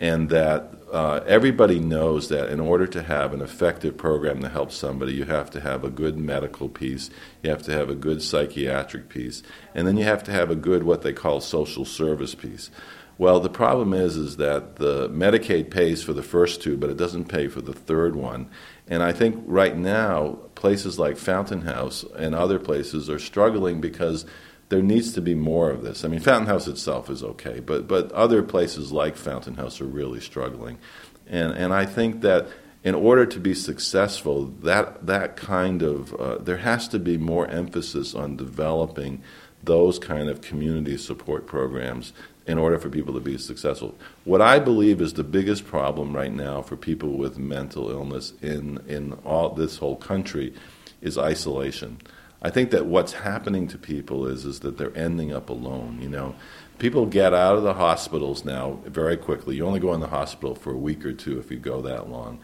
and 0.00 0.28
that 0.30 0.72
uh, 0.94 1.24
everybody 1.26 1.80
knows 1.80 2.28
that 2.28 2.50
in 2.50 2.60
order 2.60 2.86
to 2.86 3.02
have 3.02 3.34
an 3.34 3.42
effective 3.42 3.96
program 3.96 4.40
to 4.40 4.48
help 4.48 4.70
somebody, 4.70 5.12
you 5.12 5.24
have 5.24 5.50
to 5.50 5.60
have 5.60 5.82
a 5.82 5.90
good 5.90 6.16
medical 6.16 6.68
piece, 6.68 7.10
you 7.42 7.50
have 7.50 7.64
to 7.64 7.72
have 7.72 7.90
a 7.90 7.96
good 7.96 8.22
psychiatric 8.22 9.08
piece, 9.08 9.42
and 9.74 9.88
then 9.88 9.96
you 9.96 10.04
have 10.04 10.22
to 10.22 10.30
have 10.30 10.52
a 10.52 10.54
good 10.54 10.84
what 10.84 11.02
they 11.02 11.12
call 11.12 11.40
social 11.40 11.84
service 11.84 12.36
piece. 12.36 12.70
Well, 13.18 13.40
the 13.40 13.50
problem 13.50 13.92
is 13.92 14.16
is 14.16 14.36
that 14.36 14.76
the 14.76 15.08
Medicaid 15.08 15.68
pays 15.68 16.00
for 16.00 16.12
the 16.12 16.22
first 16.22 16.62
two, 16.62 16.76
but 16.76 16.90
it 16.90 16.96
doesn't 16.96 17.24
pay 17.24 17.48
for 17.48 17.60
the 17.60 17.72
third 17.72 18.14
one. 18.14 18.48
And 18.86 19.02
I 19.02 19.10
think 19.10 19.42
right 19.46 19.76
now 19.76 20.38
places 20.54 20.96
like 20.96 21.16
Fountain 21.16 21.62
House 21.62 22.04
and 22.16 22.36
other 22.36 22.60
places 22.60 23.10
are 23.10 23.18
struggling 23.18 23.80
because 23.80 24.26
there 24.68 24.82
needs 24.82 25.12
to 25.12 25.20
be 25.20 25.34
more 25.34 25.70
of 25.70 25.82
this. 25.82 26.04
I 26.04 26.08
mean, 26.08 26.20
Fountain 26.20 26.48
House 26.48 26.66
itself 26.66 27.10
is 27.10 27.22
okay, 27.22 27.60
but 27.60 27.86
but 27.86 28.10
other 28.12 28.42
places 28.42 28.92
like 28.92 29.16
Fountain 29.16 29.54
House 29.54 29.80
are 29.80 29.86
really 29.86 30.20
struggling, 30.20 30.78
and 31.26 31.52
and 31.52 31.72
I 31.72 31.84
think 31.84 32.22
that 32.22 32.48
in 32.82 32.94
order 32.94 33.24
to 33.24 33.40
be 33.40 33.54
successful, 33.54 34.44
that 34.62 35.06
that 35.06 35.36
kind 35.36 35.82
of 35.82 36.14
uh, 36.14 36.38
there 36.38 36.58
has 36.58 36.88
to 36.88 36.98
be 36.98 37.16
more 37.16 37.46
emphasis 37.48 38.14
on 38.14 38.36
developing 38.36 39.22
those 39.62 39.98
kind 39.98 40.28
of 40.28 40.42
community 40.42 40.96
support 40.98 41.46
programs 41.46 42.12
in 42.46 42.58
order 42.58 42.78
for 42.78 42.90
people 42.90 43.14
to 43.14 43.20
be 43.20 43.38
successful. 43.38 43.94
What 44.24 44.42
I 44.42 44.58
believe 44.58 45.00
is 45.00 45.14
the 45.14 45.24
biggest 45.24 45.66
problem 45.66 46.14
right 46.14 46.32
now 46.32 46.60
for 46.60 46.76
people 46.76 47.16
with 47.16 47.38
mental 47.38 47.90
illness 47.90 48.34
in 48.42 48.82
in 48.86 49.14
all 49.24 49.50
this 49.50 49.78
whole 49.78 49.96
country 49.96 50.52
is 51.00 51.16
isolation. 51.18 52.00
I 52.44 52.50
think 52.50 52.70
that 52.72 52.84
what's 52.84 53.14
happening 53.14 53.66
to 53.68 53.78
people 53.78 54.26
is 54.26 54.44
is 54.44 54.60
that 54.60 54.76
they're 54.76 54.96
ending 54.96 55.32
up 55.32 55.48
alone. 55.48 55.98
You 56.02 56.10
know, 56.10 56.34
people 56.78 57.06
get 57.06 57.32
out 57.32 57.56
of 57.56 57.62
the 57.62 57.72
hospitals 57.72 58.44
now 58.44 58.80
very 58.84 59.16
quickly. 59.16 59.56
You 59.56 59.66
only 59.66 59.80
go 59.80 59.94
in 59.94 60.00
the 60.00 60.08
hospital 60.08 60.54
for 60.54 60.70
a 60.70 60.76
week 60.76 61.06
or 61.06 61.14
two 61.14 61.38
if 61.38 61.50
you 61.50 61.58
go 61.58 61.80
that 61.80 62.10
long. 62.10 62.38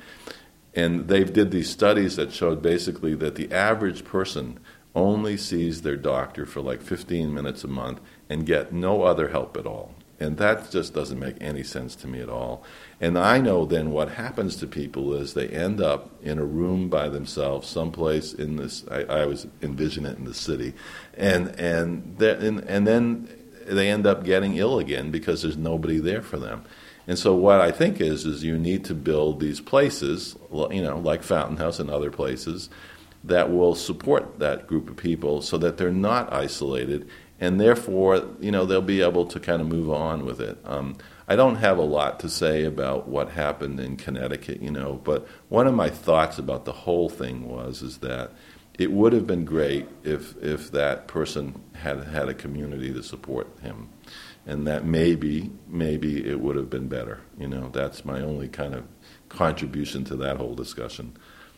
And 0.74 1.08
they've 1.08 1.30
did 1.30 1.50
these 1.50 1.68
studies 1.68 2.16
that 2.16 2.32
showed 2.32 2.62
basically 2.62 3.14
that 3.16 3.34
the 3.34 3.52
average 3.52 4.04
person 4.04 4.58
only 4.94 5.36
sees 5.36 5.82
their 5.82 5.96
doctor 5.96 6.46
for 6.46 6.62
like 6.62 6.80
15 6.80 7.32
minutes 7.32 7.62
a 7.62 7.68
month 7.68 8.00
and 8.30 8.46
get 8.46 8.72
no 8.72 9.02
other 9.02 9.28
help 9.28 9.56
at 9.58 9.66
all. 9.66 9.94
And 10.20 10.36
that 10.36 10.70
just 10.70 10.92
doesn't 10.92 11.18
make 11.18 11.36
any 11.40 11.62
sense 11.62 11.96
to 11.96 12.06
me 12.06 12.20
at 12.20 12.28
all. 12.28 12.62
And 13.00 13.18
I 13.18 13.38
know 13.38 13.64
then 13.64 13.90
what 13.90 14.10
happens 14.10 14.56
to 14.56 14.66
people 14.66 15.14
is 15.14 15.32
they 15.32 15.48
end 15.48 15.80
up 15.80 16.10
in 16.22 16.38
a 16.38 16.44
room 16.44 16.90
by 16.90 17.08
themselves, 17.08 17.68
someplace 17.68 18.34
in 18.34 18.56
this. 18.56 18.84
I, 18.90 19.04
I 19.04 19.22
always 19.22 19.46
envision 19.62 20.04
it 20.04 20.18
in 20.18 20.24
the 20.24 20.34
city, 20.34 20.74
and 21.16 21.48
and 21.58 22.20
and, 22.20 22.60
and 22.60 22.86
then 22.86 23.28
they 23.66 23.88
end 23.88 24.06
up 24.06 24.24
getting 24.24 24.56
ill 24.56 24.78
again 24.78 25.10
because 25.10 25.40
there's 25.40 25.56
nobody 25.56 25.98
there 25.98 26.22
for 26.22 26.38
them. 26.38 26.64
And 27.06 27.18
so 27.18 27.34
what 27.34 27.60
I 27.60 27.70
think 27.70 28.00
is 28.00 28.26
is 28.26 28.44
you 28.44 28.58
need 28.58 28.84
to 28.84 28.94
build 28.94 29.40
these 29.40 29.60
places, 29.60 30.36
you 30.52 30.82
know, 30.82 30.98
like 30.98 31.22
Fountain 31.22 31.56
House 31.56 31.78
and 31.80 31.90
other 31.90 32.10
places 32.10 32.68
that 33.24 33.50
will 33.50 33.74
support 33.74 34.38
that 34.38 34.66
group 34.66 34.88
of 34.88 34.96
people 34.96 35.42
so 35.42 35.58
that 35.58 35.76
they're 35.76 35.90
not 35.90 36.32
isolated 36.32 37.08
and 37.40 37.58
therefore, 37.58 38.22
you 38.38 38.50
know, 38.50 38.66
they'll 38.66 38.82
be 38.82 39.00
able 39.00 39.24
to 39.26 39.40
kind 39.40 39.62
of 39.62 39.66
move 39.66 39.90
on 39.90 40.26
with 40.26 40.40
it. 40.40 40.58
Um, 40.64 40.96
I 41.26 41.36
don't 41.36 41.56
have 41.56 41.78
a 41.78 41.82
lot 41.82 42.20
to 42.20 42.28
say 42.28 42.64
about 42.64 43.08
what 43.08 43.30
happened 43.30 43.80
in 43.80 43.96
Connecticut, 43.96 44.62
you 44.62 44.70
know, 44.70 45.00
but 45.02 45.26
one 45.48 45.66
of 45.66 45.74
my 45.74 45.88
thoughts 45.88 46.38
about 46.38 46.66
the 46.66 46.72
whole 46.72 47.08
thing 47.08 47.48
was 47.48 47.82
is 47.82 47.98
that 47.98 48.32
it 48.78 48.92
would 48.92 49.12
have 49.12 49.26
been 49.26 49.44
great 49.44 49.88
if 50.04 50.36
if 50.42 50.70
that 50.72 51.06
person 51.06 51.60
had 51.74 52.04
had 52.04 52.28
a 52.28 52.34
community 52.34 52.92
to 52.92 53.02
support 53.02 53.48
him, 53.62 53.88
and 54.46 54.66
that 54.66 54.84
maybe 54.84 55.50
maybe 55.68 56.26
it 56.26 56.40
would 56.40 56.56
have 56.56 56.70
been 56.70 56.88
better. 56.88 57.20
You 57.38 57.48
know, 57.48 57.68
that's 57.72 58.04
my 58.04 58.20
only 58.22 58.48
kind 58.48 58.74
of 58.74 58.84
contribution 59.28 60.04
to 60.04 60.16
that 60.16 60.36
whole 60.36 60.54
discussion. 60.54 61.16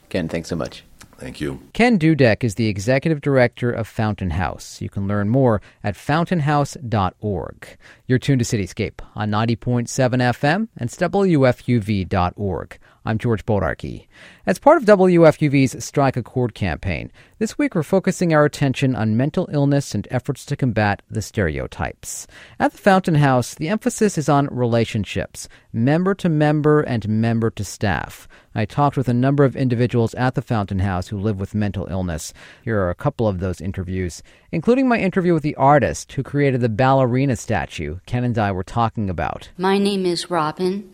Ken, 0.09 0.29
thanks 0.29 0.49
so 0.49 0.57
much. 0.57 0.85
Thank 1.23 1.41
you. 1.41 1.61
Ken 1.73 2.01
Dudek 2.01 2.43
is 2.43 2.57
the 2.57 2.67
executive 2.67 3.21
director 3.21 3.71
of 3.71 3.87
Fountain 3.87 4.31
House. 4.31 4.83
You 4.83 4.89
can 4.89 5.07
learn 5.07 5.29
more 5.29 5.63
at 5.85 5.95
fountainhouse.org. 5.95 7.69
You're 8.09 8.19
tuned 8.19 8.45
to 8.45 8.57
Cityscape 8.57 8.99
on 9.15 9.31
90.7 9.31 9.87
FM 9.87 10.67
and 10.77 10.91
WFUV.org. 10.91 12.79
I'm 13.05 13.19
George 13.19 13.45
Bodarky. 13.45 14.07
As 14.47 14.61
part 14.61 14.77
of 14.77 14.85
WFUV's 14.85 15.85
Strike 15.85 16.17
a 16.17 16.23
Chord 16.23 16.55
campaign, 16.55 17.11
this 17.41 17.59
week 17.59 17.75
we're 17.75 17.83
focusing 17.83 18.33
our 18.33 18.45
attention 18.45 18.95
on 18.95 19.17
mental 19.17 19.49
illness 19.53 19.93
and 19.93 20.07
efforts 20.13 20.47
to 20.47 20.57
combat 20.57 21.03
the 21.11 21.21
stereotypes. 21.21 22.29
At 22.61 22.71
the 22.71 22.79
Fountain 22.79 23.17
House, 23.17 23.57
the 23.57 23.69
emphasis 23.69 24.17
is 24.17 24.29
on 24.29 24.47
relationships, 24.53 25.49
member 25.73 26.15
to 26.15 26.29
member 26.29 26.81
and 26.81 27.09
member 27.09 27.51
to 27.51 27.65
staff. 27.65 28.29
I 28.55 28.67
talked 28.67 28.97
with 28.97 29.09
a 29.09 29.15
number 29.15 29.43
of 29.43 29.57
individuals 29.57 30.15
at 30.15 30.37
the 30.37 30.43
Fountain 30.43 30.79
House 30.79 31.09
who 31.09 31.19
live 31.19 31.41
with 31.41 31.57
mental 31.57 31.89
illness. 31.91 32.33
Here 32.63 32.79
are 32.83 32.91
a 32.91 32.95
couple 32.95 33.27
of 33.27 33.41
those 33.41 33.61
interviews, 33.61 34.23
including 34.53 34.87
my 34.87 34.99
interview 34.99 35.35
with 35.35 35.43
the 35.43 35.57
artist 35.57 36.13
who 36.13 36.23
created 36.23 36.61
the 36.61 36.69
ballerina 36.69 37.35
statue 37.35 37.99
Ken 38.07 38.23
and 38.23 38.39
I 38.39 38.53
were 38.53 38.63
talking 38.63 39.11
about. 39.11 39.51
My 39.59 39.77
name 39.77 40.07
is 40.07 40.31
Robin. 40.31 40.89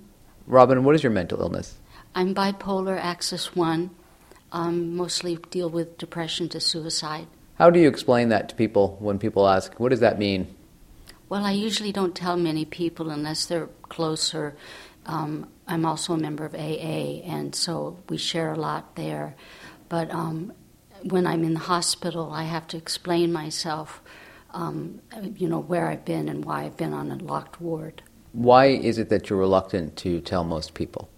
Robin, 0.46 0.84
what 0.84 0.94
is 0.94 1.02
your 1.02 1.12
mental 1.12 1.42
illness? 1.42 1.74
I'm 2.14 2.34
bipolar 2.34 2.98
axis 2.98 3.54
1. 3.54 3.90
Um, 4.50 4.96
mostly 4.96 5.36
deal 5.50 5.68
with 5.68 5.98
depression 5.98 6.48
to 6.50 6.60
suicide. 6.60 7.26
How 7.56 7.70
do 7.70 7.80
you 7.80 7.88
explain 7.88 8.28
that 8.30 8.48
to 8.48 8.54
people 8.54 8.96
when 9.00 9.18
people 9.18 9.48
ask, 9.48 9.78
what 9.78 9.90
does 9.90 10.00
that 10.00 10.18
mean? 10.18 10.54
Well, 11.28 11.44
I 11.44 11.52
usually 11.52 11.92
don't 11.92 12.14
tell 12.14 12.36
many 12.36 12.64
people 12.64 13.10
unless 13.10 13.44
they're 13.46 13.68
closer. 13.82 14.56
Um, 15.04 15.48
I'm 15.66 15.84
also 15.84 16.14
a 16.14 16.18
member 16.18 16.46
of 16.46 16.54
AA, 16.54 17.20
and 17.24 17.54
so 17.54 17.98
we 18.08 18.16
share 18.16 18.52
a 18.52 18.56
lot 18.56 18.96
there. 18.96 19.34
But 19.88 20.10
um, 20.10 20.52
when 21.02 21.26
I'm 21.26 21.44
in 21.44 21.54
the 21.54 21.60
hospital, 21.60 22.30
I 22.32 22.44
have 22.44 22.66
to 22.68 22.76
explain 22.76 23.32
myself, 23.32 24.00
um, 24.52 25.02
you 25.36 25.48
know, 25.48 25.58
where 25.58 25.88
I've 25.88 26.04
been 26.04 26.28
and 26.28 26.44
why 26.44 26.64
I've 26.64 26.76
been 26.76 26.94
on 26.94 27.10
a 27.10 27.16
locked 27.16 27.60
ward. 27.60 28.02
Why 28.32 28.66
is 28.66 28.98
it 28.98 29.10
that 29.10 29.28
you're 29.28 29.38
reluctant 29.38 29.96
to 29.96 30.20
tell 30.20 30.44
most 30.44 30.74
people? 30.74 31.10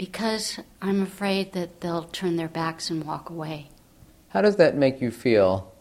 Because 0.00 0.58
I'm 0.80 1.02
afraid 1.02 1.52
that 1.52 1.82
they'll 1.82 2.04
turn 2.04 2.36
their 2.36 2.48
backs 2.48 2.88
and 2.88 3.04
walk 3.04 3.28
away. 3.28 3.68
How 4.30 4.40
does 4.40 4.56
that 4.56 4.74
make 4.74 5.02
you 5.02 5.10
feel 5.10 5.74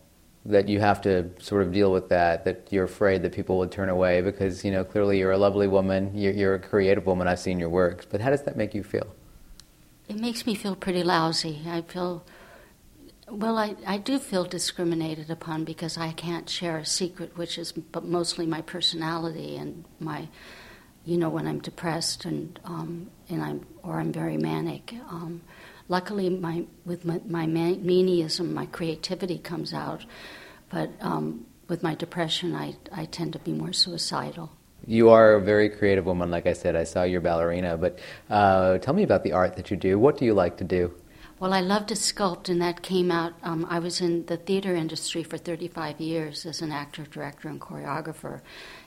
that 0.46 0.68
you 0.68 0.82
have 0.82 1.02
to 1.04 1.30
sort 1.40 1.62
of 1.62 1.72
deal 1.72 1.90
with 1.90 2.10
that, 2.10 2.44
that 2.44 2.68
you're 2.70 2.84
afraid 2.84 3.22
that 3.22 3.32
people 3.32 3.58
would 3.60 3.72
turn 3.72 3.88
away? 3.88 4.20
Because, 4.20 4.66
you 4.66 4.72
know, 4.72 4.84
clearly 4.84 5.20
you're 5.20 5.32
a 5.32 5.38
lovely 5.38 5.70
woman, 5.70 6.12
you're, 6.14 6.34
you're 6.34 6.56
a 6.56 6.60
creative 6.60 7.06
woman, 7.06 7.30
I've 7.30 7.40
seen 7.40 7.60
your 7.60 7.70
works, 7.70 8.06
but 8.12 8.20
how 8.20 8.30
does 8.30 8.44
that 8.44 8.58
make 8.58 8.76
you 8.76 8.84
feel? 8.84 9.08
It 10.10 10.18
makes 10.18 10.46
me 10.46 10.54
feel 10.54 10.76
pretty 10.76 11.02
lousy. 11.02 11.62
I 11.66 11.82
feel, 11.84 12.26
well, 13.30 13.58
I, 13.58 13.78
I 13.88 14.00
do 14.00 14.20
feel 14.20 14.44
discriminated 14.44 15.30
upon 15.30 15.64
because 15.64 15.98
I 15.98 16.12
can't 16.12 16.50
share 16.50 16.78
a 16.80 16.86
secret, 16.86 17.38
which 17.38 17.58
is 17.58 17.74
mostly 18.04 18.46
my 18.46 18.64
personality 18.64 19.56
and 19.56 19.86
my 19.98 20.28
you 21.06 21.18
know, 21.18 21.30
when 21.30 21.48
I'm 21.48 21.60
depressed 21.60 22.26
and 22.26 22.60
um, 22.66 23.10
and 23.30 23.42
I'm 23.42 23.66
or 23.84 24.00
I'm 24.00 24.12
very 24.12 24.38
manic. 24.38 24.94
Um, 25.10 25.42
luckily, 25.88 26.30
my 26.30 26.66
with 26.86 27.06
my, 27.06 27.22
my 27.26 27.46
maniism, 27.46 28.54
my 28.54 28.66
creativity 28.68 29.38
comes 29.38 29.74
out, 29.74 30.06
but 30.70 30.92
um, 31.02 31.46
with 31.68 31.84
my 31.84 31.96
depression, 31.96 32.56
I 32.56 32.76
I 32.92 33.06
tend 33.06 33.34
to 33.34 33.40
be 33.40 33.52
more 33.52 33.74
suicidal. 33.74 34.52
You 34.86 35.10
are 35.10 35.34
a 35.34 35.42
very 35.42 35.70
creative 35.70 36.06
woman, 36.06 36.32
like 36.32 36.48
I 36.48 36.54
said. 36.54 36.76
I 36.76 36.86
saw 36.86 37.04
your 37.04 37.22
ballerina, 37.22 37.78
but 37.78 38.00
uh, 38.30 38.78
tell 38.78 38.94
me 38.94 39.04
about 39.04 39.24
the 39.24 39.34
art 39.34 39.58
that 39.58 39.70
you 39.70 39.78
do. 39.78 40.00
What 40.00 40.18
do 40.18 40.26
you 40.26 40.34
like 40.34 40.58
to 40.58 40.64
do? 40.64 40.94
Well, 41.40 41.54
I 41.54 41.62
love 41.62 41.86
to 41.88 41.94
sculpt, 41.94 42.50
and 42.50 42.62
that 42.62 42.82
came 42.82 43.12
out. 43.12 43.34
Um, 43.44 43.66
I 43.70 43.80
was 43.80 44.02
in 44.02 44.26
the 44.26 44.36
theater 44.36 44.76
industry 44.76 45.24
for 45.24 45.38
35 45.38 46.02
years 46.02 46.46
as 46.46 46.62
an 46.62 46.72
actor, 46.72 47.04
director, 47.04 47.48
and 47.48 47.62
choreographer. 47.62 48.42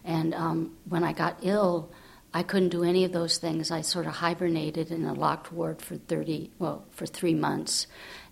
And 0.05 0.35
um, 0.35 0.77
when 0.87 1.03
I 1.03 1.15
got 1.15 1.39
ill, 1.41 1.91
I 2.35 2.43
couldn't 2.43 2.71
do 2.71 2.83
any 2.83 3.05
of 3.05 3.13
those 3.13 3.39
things. 3.39 3.71
I 3.71 3.83
sort 3.83 4.07
of 4.07 4.15
hibernated 4.15 4.91
in 4.91 5.05
a 5.05 5.13
locked 5.13 5.53
ward 5.53 5.83
for 5.83 5.97
30, 5.97 6.51
well, 6.59 6.85
for 6.91 7.07
three 7.07 7.35
months. 7.35 7.87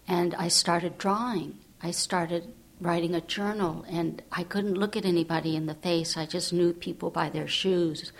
And 0.09 0.35
I 0.35 0.49
started 0.49 0.97
drawing. 0.97 1.59
I 1.83 1.91
started 1.91 2.53
writing 2.81 3.15
a 3.15 3.21
journal, 3.21 3.85
and 3.91 4.23
I 4.33 4.43
couldn't 4.43 4.79
look 4.79 4.97
at 4.97 5.05
anybody 5.05 5.55
in 5.55 5.67
the 5.67 5.75
face. 5.75 6.17
I 6.17 6.25
just 6.25 6.53
knew 6.53 6.73
people 6.73 7.11
by 7.11 7.29
their 7.29 7.47
shoes. 7.47 8.11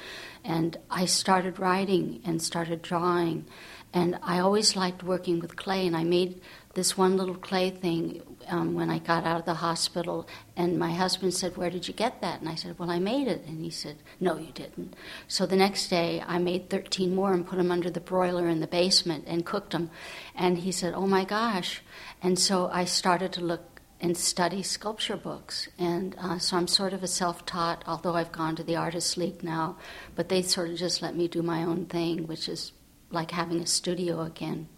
And 0.45 0.77
I 0.91 1.07
started 1.07 1.59
writing 1.59 2.21
and 2.27 2.43
started 2.43 2.83
drawing. 2.83 3.47
And 3.93 4.19
I 4.23 4.39
always 4.39 4.77
liked 4.77 5.03
working 5.03 5.41
with 5.41 5.57
clay, 5.57 5.87
and 5.87 5.97
I 5.97 6.05
made 6.05 6.41
this 6.81 6.97
one 6.97 7.19
little 7.19 7.35
clay 7.35 7.69
thing 7.69 8.23
um, 8.49 8.73
when 8.73 8.89
I 8.89 9.01
got 9.01 9.27
out 9.27 9.41
of 9.41 9.45
the 9.45 9.53
hospital. 9.53 10.27
And 10.57 10.79
my 10.79 10.91
husband 10.91 11.35
said, 11.35 11.59
Where 11.59 11.69
did 11.69 11.87
you 11.87 11.93
get 11.93 12.23
that? 12.23 12.41
And 12.41 12.49
I 12.49 12.55
said, 12.55 12.79
Well, 12.79 12.91
I 12.91 12.99
made 12.99 13.29
it. 13.29 13.45
And 13.47 13.63
he 13.63 13.69
said, 13.69 13.97
No, 14.19 14.39
you 14.39 14.51
didn't. 14.53 14.97
So 15.29 15.45
the 15.45 15.57
next 15.57 15.89
day, 15.89 16.25
I 16.27 16.39
made 16.39 16.71
13 16.71 17.15
more 17.15 17.35
and 17.35 17.47
put 17.47 17.59
them 17.59 17.71
under 17.71 17.91
the 17.91 18.01
broiler 18.01 18.49
in 18.49 18.61
the 18.61 18.67
basement 18.67 19.25
and 19.27 19.45
cooked 19.45 19.73
them. 19.73 19.91
And 20.35 20.57
he 20.57 20.73
said, 20.73 20.95
Oh 20.95 21.07
my 21.07 21.27
gosh. 21.27 21.83
And 22.23 22.39
so 22.39 22.71
I 22.73 22.87
started 22.87 23.31
to 23.35 23.43
look 23.43 23.83
and 24.01 24.17
study 24.17 24.63
sculpture 24.63 25.19
books. 25.19 25.69
And 25.79 26.17
uh, 26.19 26.39
so 26.39 26.57
I'm 26.57 26.67
sort 26.67 26.95
of 26.95 27.03
a 27.03 27.09
self 27.09 27.45
taught, 27.45 27.85
although 27.87 28.15
I've 28.15 28.33
gone 28.33 28.57
to 28.57 28.63
the 28.63 28.77
Artists 28.77 29.19
League 29.19 29.43
now, 29.43 29.77
but 30.15 30.31
they 30.31 30.41
sort 30.41 30.71
of 30.71 30.77
just 30.77 31.03
let 31.03 31.15
me 31.15 31.29
do 31.29 31.43
my 31.43 31.63
own 31.63 31.85
thing, 31.85 32.27
which 32.27 32.49
is 32.49 32.73
like 33.11 33.33
having 33.33 33.61
a 33.61 33.67
studio 33.67 34.23
again. 34.23 34.69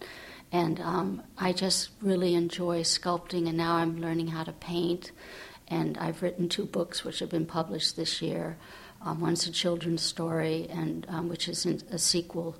And 0.53 0.79
um, 0.81 1.23
I 1.35 1.51
just 1.51 1.89
really 1.99 2.35
enjoy 2.35 2.81
sculpting, 2.83 3.47
and 3.49 3.57
now 3.57 3.75
I'm 3.77 3.99
learning 3.99 4.27
how 4.27 4.43
to 4.43 4.51
paint. 4.53 5.11
And 5.67 5.97
I've 5.97 6.21
written 6.21 6.47
two 6.47 6.65
books 6.65 7.03
which 7.03 7.19
have 7.19 7.29
been 7.29 7.47
published 7.47 7.95
this 7.95 8.21
year. 8.21 8.57
Um, 9.01 9.19
one's 9.19 9.47
a 9.47 9.51
children's 9.51 10.03
story, 10.03 10.67
and 10.69 11.07
um, 11.09 11.27
which 11.27 11.47
is 11.49 11.65
a 11.65 11.97
sequel. 11.97 12.55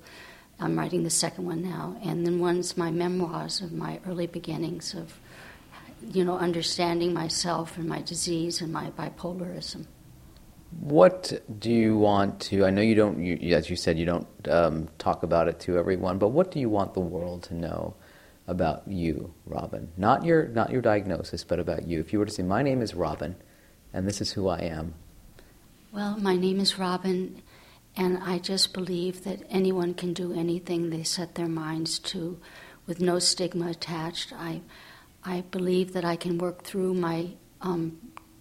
I'm 0.58 0.76
writing 0.76 1.04
the 1.04 1.10
second 1.10 1.46
one 1.46 1.62
now, 1.62 1.96
and 2.02 2.26
then 2.26 2.40
one's 2.40 2.76
my 2.76 2.90
memoirs 2.90 3.60
of 3.60 3.72
my 3.72 4.00
early 4.08 4.26
beginnings 4.26 4.92
of, 4.94 5.18
you 6.02 6.24
know, 6.24 6.36
understanding 6.36 7.14
myself 7.14 7.78
and 7.78 7.88
my 7.88 8.02
disease 8.02 8.60
and 8.60 8.72
my 8.72 8.90
bipolarism. 8.90 9.86
What 10.80 11.42
do 11.58 11.70
you 11.70 11.96
want 11.96 12.40
to? 12.42 12.64
I 12.64 12.70
know 12.70 12.82
you 12.82 12.94
don't, 12.94 13.22
you, 13.22 13.54
as 13.54 13.70
you 13.70 13.76
said, 13.76 13.98
you 13.98 14.06
don't 14.06 14.26
um, 14.48 14.88
talk 14.98 15.22
about 15.22 15.48
it 15.48 15.60
to 15.60 15.78
everyone. 15.78 16.18
But 16.18 16.28
what 16.28 16.50
do 16.50 16.58
you 16.58 16.68
want 16.68 16.94
the 16.94 17.00
world 17.00 17.44
to 17.44 17.54
know 17.54 17.94
about 18.46 18.86
you, 18.86 19.32
Robin? 19.46 19.90
Not 19.96 20.24
your, 20.24 20.48
not 20.48 20.70
your 20.70 20.82
diagnosis, 20.82 21.44
but 21.44 21.58
about 21.58 21.86
you. 21.86 22.00
If 22.00 22.12
you 22.12 22.18
were 22.18 22.26
to 22.26 22.32
say, 22.32 22.42
"My 22.42 22.62
name 22.62 22.82
is 22.82 22.94
Robin, 22.94 23.36
and 23.92 24.06
this 24.06 24.20
is 24.20 24.32
who 24.32 24.48
I 24.48 24.60
am." 24.60 24.94
Well, 25.92 26.18
my 26.18 26.36
name 26.36 26.58
is 26.58 26.78
Robin, 26.78 27.40
and 27.96 28.18
I 28.18 28.38
just 28.38 28.74
believe 28.74 29.24
that 29.24 29.42
anyone 29.48 29.94
can 29.94 30.12
do 30.12 30.32
anything 30.32 30.90
they 30.90 31.04
set 31.04 31.36
their 31.36 31.48
minds 31.48 31.98
to, 32.00 32.38
with 32.86 33.00
no 33.00 33.20
stigma 33.20 33.70
attached. 33.70 34.32
I, 34.32 34.60
I 35.24 35.42
believe 35.42 35.92
that 35.92 36.04
I 36.04 36.16
can 36.16 36.36
work 36.36 36.64
through 36.64 36.94
my 36.94 37.28
um, 37.60 37.98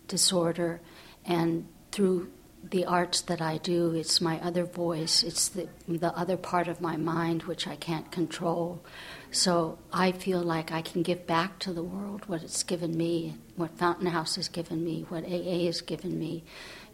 disorder 0.08 0.82
and 1.26 1.68
through 1.94 2.32
the 2.72 2.86
arts 2.86 3.22
that 3.22 3.42
I 3.42 3.58
do, 3.58 3.94
it's 3.94 4.20
my 4.20 4.40
other 4.42 4.66
voice, 4.66 5.22
it's 5.22 5.50
the, 5.50 5.68
the 5.88 6.18
other 6.18 6.38
part 6.38 6.68
of 6.68 6.82
my 6.82 6.98
mind 6.98 7.44
which 7.44 7.68
I 7.68 7.76
can't 7.76 8.10
control. 8.12 8.84
So 9.32 9.78
I 9.92 10.12
feel 10.12 10.42
like 10.42 10.72
I 10.72 10.82
can 10.82 11.04
give 11.04 11.28
back 11.28 11.60
to 11.60 11.74
the 11.74 11.84
world 11.84 12.24
what 12.28 12.42
it's 12.42 12.64
given 12.64 12.98
me, 12.98 13.36
what 13.58 13.78
Fountain 13.78 14.08
House 14.08 14.36
has 14.38 14.48
given 14.48 14.84
me, 14.84 15.06
what 15.10 15.24
AA 15.24 15.66
has 15.66 15.82
given 15.82 16.18
me, 16.18 16.44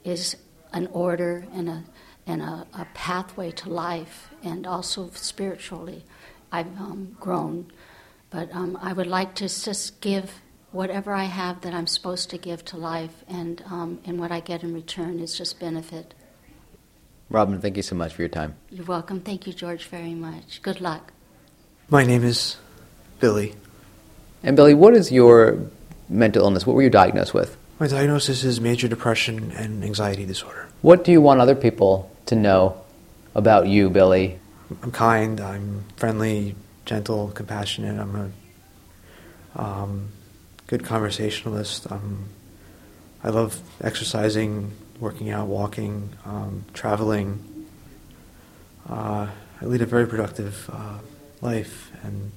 is 0.04 0.36
an 0.74 0.88
order 0.92 1.46
and 1.54 1.70
a 1.70 1.84
and 2.28 2.44
a, 2.44 2.68
a 2.74 2.86
pathway 2.94 3.50
to 3.50 3.70
life, 3.70 4.30
and 4.44 4.68
also 4.68 5.10
spiritually, 5.14 6.06
I've 6.52 6.68
um, 6.80 7.18
grown. 7.20 7.72
But 8.30 8.54
um, 8.54 8.78
I 8.80 8.94
would 8.94 9.08
like 9.08 9.34
to 9.36 9.46
just 9.46 10.00
give 10.00 10.32
whatever 10.72 11.14
I 11.14 11.26
have 11.26 11.62
that 11.62 11.74
I'm 11.74 11.88
supposed 11.88 12.30
to 12.32 12.38
give 12.38 12.64
to 12.66 12.78
life, 12.78 13.24
and 13.28 13.64
um, 13.68 14.00
and 14.06 14.20
what 14.20 14.32
I 14.32 14.40
get 14.40 14.64
in 14.64 14.74
return 14.74 15.20
is 15.20 15.38
just 15.38 15.60
benefit. 15.60 16.14
Robin, 17.30 17.62
thank 17.62 17.78
you 17.78 17.84
so 17.84 17.96
much 17.96 18.14
for 18.14 18.22
your 18.24 18.30
time. 18.30 18.56
You're 18.70 18.86
welcome. 18.86 19.22
Thank 19.22 19.46
you, 19.46 19.54
George, 19.54 19.86
very 19.86 20.16
much. 20.16 20.62
Good 20.62 20.82
luck. 20.82 21.14
My 21.90 22.04
name 22.04 22.24
is 22.24 22.58
Billy. 23.20 23.54
And 24.42 24.56
Billy, 24.56 24.74
what 24.74 24.96
is 24.96 25.12
your 25.12 25.60
mental 26.08 26.44
illness? 26.44 26.66
What 26.66 26.76
were 26.76 26.82
you 26.82 26.90
diagnosed 26.90 27.34
with? 27.34 27.56
My 27.80 27.88
diagnosis 27.88 28.44
is 28.44 28.60
major 28.60 28.88
depression 28.88 29.52
and 29.52 29.84
anxiety 29.84 30.26
disorder. 30.26 30.68
What 30.82 31.04
do 31.04 31.12
you 31.12 31.22
want 31.22 31.40
other 31.40 31.56
people 31.56 32.12
to 32.26 32.36
know 32.36 32.82
about 33.36 33.68
you, 33.68 33.90
Billy? 33.90 34.40
I'm 34.82 34.92
kind, 34.92 35.40
I'm 35.40 35.86
friendly, 35.98 36.56
gentle, 36.86 37.30
compassionate. 37.30 38.00
I'm 38.00 38.16
a 39.56 39.62
um, 39.62 40.10
good 40.70 40.84
conversationalist. 40.84 41.92
Um, 41.92 42.30
I 43.24 43.30
love 43.30 43.60
exercising, 43.82 44.72
working 45.00 45.32
out, 45.32 45.48
walking, 45.48 46.10
um, 46.26 46.64
traveling. 46.76 47.66
Uh, 48.88 49.28
I 49.60 49.66
lead 49.66 49.82
a 49.82 49.88
very 49.88 50.06
productive 50.06 50.70
uh, 50.72 51.00
life, 51.42 51.92
and 52.04 52.32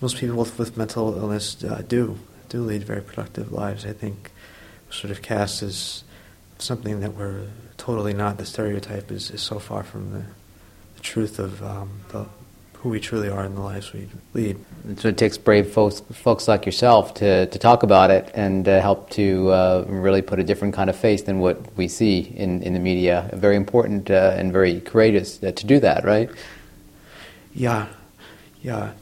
most 0.00 0.16
people 0.18 0.36
with, 0.36 0.56
with 0.60 0.76
mental 0.76 1.18
illness 1.18 1.62
uh, 1.64 1.82
do 1.86 2.16
do 2.48 2.62
lead 2.62 2.84
very 2.84 3.02
productive 3.02 3.50
lives. 3.50 3.84
I 3.84 3.92
think 3.92 4.30
sort 4.88 5.10
of 5.10 5.20
cast 5.20 5.64
as 5.64 6.04
something 6.58 7.00
that 7.00 7.14
we're 7.14 7.48
totally 7.78 8.14
not. 8.14 8.38
The 8.38 8.46
stereotype 8.46 9.10
is, 9.10 9.32
is 9.32 9.42
so 9.42 9.58
far 9.58 9.82
from 9.82 10.12
the, 10.12 10.22
the 10.94 11.00
truth 11.02 11.40
of 11.40 11.60
um, 11.64 11.90
the, 12.10 12.26
who 12.80 12.90
we 12.90 13.00
truly 13.00 13.28
are 13.28 13.44
in 13.44 13.54
the 13.54 13.60
lives 13.60 13.92
we 13.92 14.08
lead. 14.34 14.56
So 14.98 15.08
it 15.08 15.16
takes 15.16 15.38
brave 15.38 15.72
folks, 15.72 16.00
folks 16.12 16.46
like 16.46 16.66
yourself 16.66 17.14
to, 17.14 17.46
to 17.46 17.58
talk 17.58 17.82
about 17.82 18.10
it 18.10 18.30
and 18.34 18.68
uh, 18.68 18.80
help 18.80 19.10
to 19.10 19.50
uh, 19.50 19.84
really 19.88 20.22
put 20.22 20.38
a 20.38 20.44
different 20.44 20.74
kind 20.74 20.90
of 20.90 20.96
face 20.96 21.22
than 21.22 21.38
what 21.38 21.76
we 21.76 21.88
see 21.88 22.20
in, 22.20 22.62
in 22.62 22.74
the 22.74 22.78
media. 22.78 23.30
Very 23.32 23.56
important 23.56 24.10
uh, 24.10 24.34
and 24.36 24.52
very 24.52 24.80
courageous 24.80 25.42
uh, 25.42 25.52
to 25.52 25.66
do 25.66 25.80
that, 25.80 26.04
right? 26.04 26.30
Yeah, 27.54 27.86
yeah. 28.62 28.92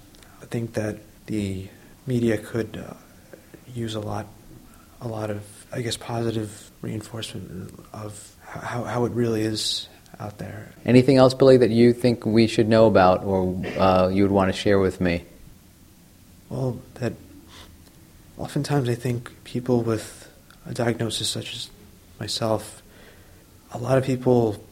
I 0.40 0.46
think 0.46 0.74
that 0.74 0.98
the 1.26 1.68
media 2.06 2.38
could 2.38 2.76
uh, 2.76 2.94
use 3.74 3.94
a 3.94 4.00
lot, 4.00 4.26
a 5.00 5.08
lot 5.08 5.30
of, 5.30 5.42
I 5.72 5.82
guess, 5.82 5.96
positive 5.96 6.70
reinforcement 6.80 7.74
of 7.92 8.34
how, 8.46 8.84
how 8.84 9.04
it 9.04 9.12
really 9.12 9.42
is 9.42 9.88
out 10.20 10.38
there. 10.38 10.72
Anything 10.84 11.16
else, 11.16 11.34
Billy, 11.34 11.56
that 11.56 11.70
you 11.70 11.92
think 11.92 12.24
we 12.24 12.46
should 12.46 12.68
know 12.68 12.86
about 12.86 13.24
or 13.24 13.60
uh, 13.78 14.08
you 14.08 14.22
would 14.22 14.32
want 14.32 14.52
to 14.52 14.58
share 14.58 14.78
with 14.78 15.00
me? 15.00 15.24
Well, 16.48 16.80
that 16.94 17.14
oftentimes 18.38 18.88
I 18.88 18.94
think 18.94 19.32
people 19.44 19.82
with 19.82 20.30
a 20.66 20.74
diagnosis 20.74 21.28
such 21.28 21.54
as 21.54 21.70
myself, 22.20 22.82
a 23.72 23.78
lot 23.78 23.98
of 23.98 24.04
people 24.04 24.64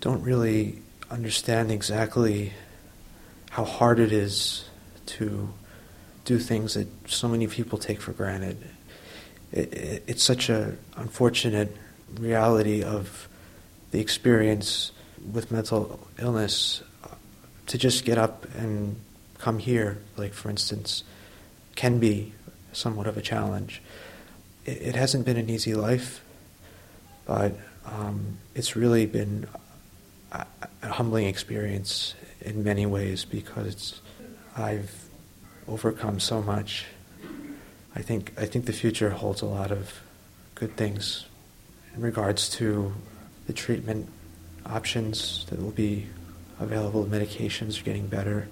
don't 0.00 0.22
really 0.22 0.80
understand 1.10 1.70
exactly 1.70 2.52
how 3.50 3.64
hard 3.64 3.98
it 3.98 4.12
is 4.12 4.68
to 5.06 5.48
do 6.24 6.38
things 6.38 6.74
that 6.74 6.86
so 7.08 7.28
many 7.28 7.46
people 7.46 7.78
take 7.78 8.00
for 8.00 8.12
granted. 8.12 8.58
It, 9.50 9.72
it, 9.72 10.02
it's 10.06 10.22
such 10.22 10.50
an 10.50 10.78
unfortunate 10.96 11.74
reality 12.14 12.82
of 12.82 13.27
the 13.90 14.00
experience 14.00 14.92
with 15.32 15.50
mental 15.50 16.00
illness 16.18 16.82
to 17.66 17.78
just 17.78 18.04
get 18.04 18.18
up 18.18 18.46
and 18.56 18.96
come 19.38 19.58
here, 19.58 19.98
like 20.16 20.32
for 20.32 20.50
instance, 20.50 21.04
can 21.76 21.98
be 21.98 22.32
somewhat 22.72 23.06
of 23.06 23.16
a 23.16 23.22
challenge. 23.22 23.82
It, 24.64 24.82
it 24.82 24.94
hasn't 24.94 25.24
been 25.24 25.36
an 25.36 25.48
easy 25.48 25.74
life, 25.74 26.22
but 27.24 27.54
um, 27.86 28.38
it's 28.54 28.76
really 28.76 29.06
been 29.06 29.46
a, 30.32 30.46
a, 30.82 30.88
humbling 30.88 31.26
experience 31.26 32.14
in 32.40 32.64
many 32.64 32.86
ways 32.86 33.24
because 33.24 34.00
I've 34.56 34.92
overcome 35.66 36.20
so 36.20 36.42
much. 36.42 36.86
I 37.94 38.02
think 38.02 38.32
I 38.38 38.46
think 38.46 38.66
the 38.66 38.72
future 38.72 39.10
holds 39.10 39.42
a 39.42 39.46
lot 39.46 39.70
of 39.70 40.00
good 40.54 40.76
things 40.76 41.26
in 41.94 42.02
regards 42.02 42.48
to 42.50 42.92
the 43.48 43.52
treatment 43.52 44.08
options 44.64 45.46
that 45.46 45.60
will 45.60 45.72
be 45.72 46.06
available. 46.60 47.04
Medications 47.04 47.80
are 47.80 47.84
getting 47.84 48.06
better. 48.06 48.46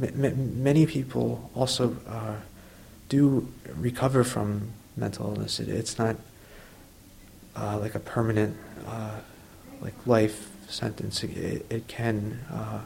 M- 0.00 0.24
m- 0.24 0.62
many 0.62 0.86
people 0.86 1.50
also 1.54 1.96
uh, 2.08 2.36
do 3.10 3.52
recover 3.76 4.24
from 4.24 4.70
mental 4.96 5.26
illness. 5.26 5.60
It, 5.60 5.68
it's 5.68 5.98
not 5.98 6.16
uh, 7.56 7.78
like 7.78 7.94
a 7.94 8.00
permanent, 8.00 8.56
uh, 8.86 9.16
like 9.80 9.94
life 10.06 10.48
sentence. 10.68 11.24
It, 11.24 11.66
it 11.68 11.88
can 11.88 12.38
uh, 12.50 12.80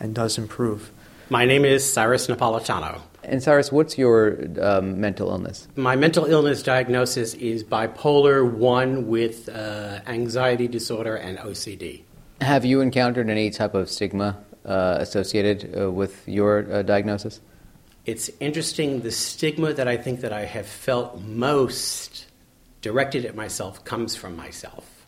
and 0.00 0.14
does 0.14 0.38
improve. 0.38 0.90
My 1.30 1.44
name 1.44 1.66
is 1.66 1.84
Cyrus 1.84 2.26
Napolitano. 2.26 3.02
And 3.22 3.42
Cyrus, 3.42 3.70
what's 3.70 3.98
your 3.98 4.38
um, 4.62 4.98
mental 4.98 5.28
illness? 5.28 5.68
My 5.76 5.94
mental 5.94 6.24
illness 6.24 6.62
diagnosis 6.62 7.34
is 7.34 7.62
bipolar 7.62 8.50
1 8.50 9.06
with 9.06 9.50
uh, 9.50 10.00
anxiety 10.06 10.68
disorder 10.68 11.16
and 11.16 11.36
OCD. 11.36 12.00
Have 12.40 12.64
you 12.64 12.80
encountered 12.80 13.28
any 13.28 13.50
type 13.50 13.74
of 13.74 13.90
stigma 13.90 14.42
uh, 14.64 14.96
associated 15.00 15.78
uh, 15.78 15.90
with 15.90 16.26
your 16.26 16.72
uh, 16.72 16.82
diagnosis? 16.82 17.42
It's 18.06 18.30
interesting. 18.40 19.02
The 19.02 19.10
stigma 19.10 19.74
that 19.74 19.86
I 19.86 19.98
think 19.98 20.20
that 20.20 20.32
I 20.32 20.46
have 20.46 20.66
felt 20.66 21.20
most 21.20 22.26
directed 22.80 23.26
at 23.26 23.36
myself 23.36 23.84
comes 23.84 24.16
from 24.16 24.34
myself. 24.34 25.06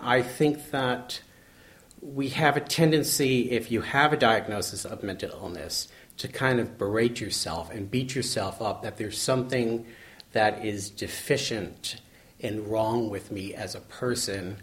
I 0.00 0.22
think 0.22 0.72
that 0.72 1.20
we 2.04 2.28
have 2.28 2.56
a 2.56 2.60
tendency, 2.60 3.50
if 3.50 3.72
you 3.72 3.80
have 3.80 4.12
a 4.12 4.16
diagnosis 4.16 4.84
of 4.84 5.02
mental 5.02 5.30
illness, 5.30 5.88
to 6.18 6.28
kind 6.28 6.60
of 6.60 6.76
berate 6.76 7.18
yourself 7.18 7.70
and 7.72 7.90
beat 7.90 8.14
yourself 8.14 8.60
up 8.60 8.82
that 8.82 8.98
there's 8.98 9.18
something 9.18 9.86
that 10.32 10.62
is 10.64 10.90
deficient 10.90 11.96
and 12.40 12.68
wrong 12.68 13.08
with 13.08 13.32
me 13.32 13.54
as 13.54 13.74
a 13.74 13.80
person. 13.80 14.58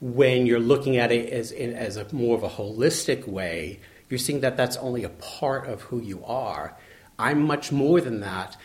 When 0.00 0.46
you're 0.46 0.58
looking 0.58 0.96
at 0.96 1.12
it 1.12 1.30
as, 1.30 1.52
as 1.52 1.98
a 1.98 2.12
more 2.14 2.34
of 2.34 2.42
a 2.42 2.48
holistic 2.48 3.28
way, 3.28 3.80
you're 4.08 4.18
seeing 4.18 4.40
that 4.40 4.56
that's 4.56 4.78
only 4.78 5.04
a 5.04 5.10
part 5.10 5.68
of 5.68 5.82
who 5.82 6.00
you 6.00 6.24
are. 6.24 6.76
I'm 7.18 7.42
much 7.42 7.70
more 7.70 8.00
than 8.00 8.20
that. 8.20 8.56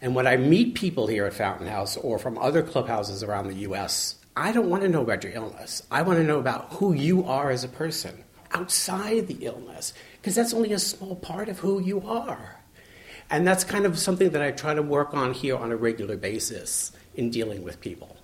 And 0.00 0.16
when 0.16 0.26
I 0.26 0.36
meet 0.36 0.74
people 0.74 1.06
here 1.06 1.24
at 1.24 1.34
Fountain 1.34 1.68
House 1.68 1.96
or 1.96 2.18
from 2.18 2.36
other 2.36 2.64
clubhouses 2.64 3.22
around 3.22 3.46
the 3.46 3.54
U.S., 3.54 4.16
I 4.36 4.52
don't 4.52 4.70
want 4.70 4.82
to 4.82 4.88
know 4.88 5.02
about 5.02 5.24
your 5.24 5.32
illness. 5.32 5.82
I 5.90 6.02
want 6.02 6.18
to 6.18 6.24
know 6.24 6.38
about 6.38 6.74
who 6.74 6.92
you 6.92 7.24
are 7.24 7.50
as 7.50 7.64
a 7.64 7.68
person 7.68 8.24
outside 8.52 9.26
the 9.26 9.44
illness, 9.44 9.92
because 10.20 10.34
that's 10.34 10.54
only 10.54 10.72
a 10.72 10.78
small 10.78 11.16
part 11.16 11.48
of 11.48 11.60
who 11.60 11.80
you 11.80 12.00
are. 12.02 12.56
And 13.28 13.46
that's 13.46 13.62
kind 13.62 13.86
of 13.86 13.98
something 13.98 14.30
that 14.30 14.42
I 14.42 14.50
try 14.50 14.74
to 14.74 14.82
work 14.82 15.14
on 15.14 15.32
here 15.32 15.56
on 15.56 15.70
a 15.70 15.76
regular 15.76 16.16
basis 16.16 16.92
in 17.14 17.30
dealing 17.30 17.62
with 17.62 17.80
people. 17.80 18.16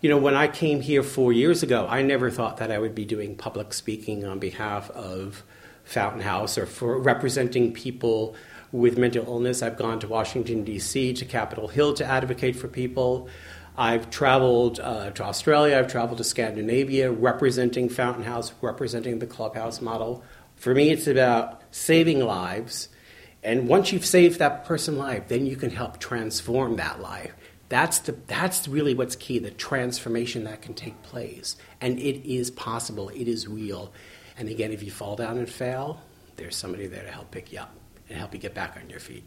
You 0.00 0.10
know, 0.10 0.18
when 0.18 0.34
I 0.34 0.48
came 0.48 0.80
here 0.80 1.02
four 1.02 1.32
years 1.32 1.62
ago, 1.62 1.86
I 1.88 2.02
never 2.02 2.30
thought 2.30 2.58
that 2.58 2.70
I 2.70 2.78
would 2.78 2.94
be 2.94 3.04
doing 3.04 3.36
public 3.36 3.72
speaking 3.72 4.24
on 4.24 4.38
behalf 4.38 4.90
of 4.90 5.42
Fountain 5.84 6.22
House 6.22 6.56
or 6.58 6.66
for 6.66 6.98
representing 6.98 7.72
people 7.72 8.34
with 8.72 8.98
mental 8.98 9.24
illness. 9.26 9.62
I've 9.62 9.76
gone 9.76 10.00
to 10.00 10.08
Washington, 10.08 10.64
D.C., 10.64 11.14
to 11.14 11.24
Capitol 11.24 11.68
Hill 11.68 11.94
to 11.94 12.04
advocate 12.04 12.56
for 12.56 12.68
people. 12.68 13.28
I've 13.76 14.08
traveled 14.10 14.78
uh, 14.78 15.10
to 15.10 15.24
Australia, 15.24 15.78
I've 15.78 15.90
traveled 15.90 16.18
to 16.18 16.24
Scandinavia, 16.24 17.10
representing 17.10 17.88
Fountain 17.88 18.22
House, 18.22 18.52
representing 18.60 19.18
the 19.18 19.26
clubhouse 19.26 19.80
model. 19.80 20.22
For 20.56 20.74
me, 20.74 20.90
it's 20.90 21.08
about 21.08 21.60
saving 21.72 22.20
lives. 22.20 22.88
And 23.42 23.68
once 23.68 23.92
you've 23.92 24.06
saved 24.06 24.38
that 24.38 24.64
person's 24.64 24.98
life, 24.98 25.28
then 25.28 25.44
you 25.44 25.56
can 25.56 25.70
help 25.70 25.98
transform 25.98 26.76
that 26.76 27.00
life. 27.00 27.34
That's, 27.68 27.98
the, 27.98 28.12
that's 28.28 28.68
really 28.68 28.94
what's 28.94 29.16
key 29.16 29.40
the 29.40 29.50
transformation 29.50 30.44
that 30.44 30.62
can 30.62 30.74
take 30.74 31.02
place. 31.02 31.56
And 31.80 31.98
it 31.98 32.24
is 32.24 32.50
possible, 32.52 33.08
it 33.08 33.26
is 33.26 33.48
real. 33.48 33.92
And 34.38 34.48
again, 34.48 34.70
if 34.70 34.82
you 34.82 34.92
fall 34.92 35.16
down 35.16 35.36
and 35.36 35.48
fail, 35.48 36.00
there's 36.36 36.56
somebody 36.56 36.86
there 36.86 37.02
to 37.02 37.10
help 37.10 37.32
pick 37.32 37.52
you 37.52 37.58
up 37.58 37.74
and 38.08 38.16
help 38.18 38.32
you 38.34 38.38
get 38.38 38.54
back 38.54 38.78
on 38.80 38.88
your 38.88 39.00
feet. 39.00 39.24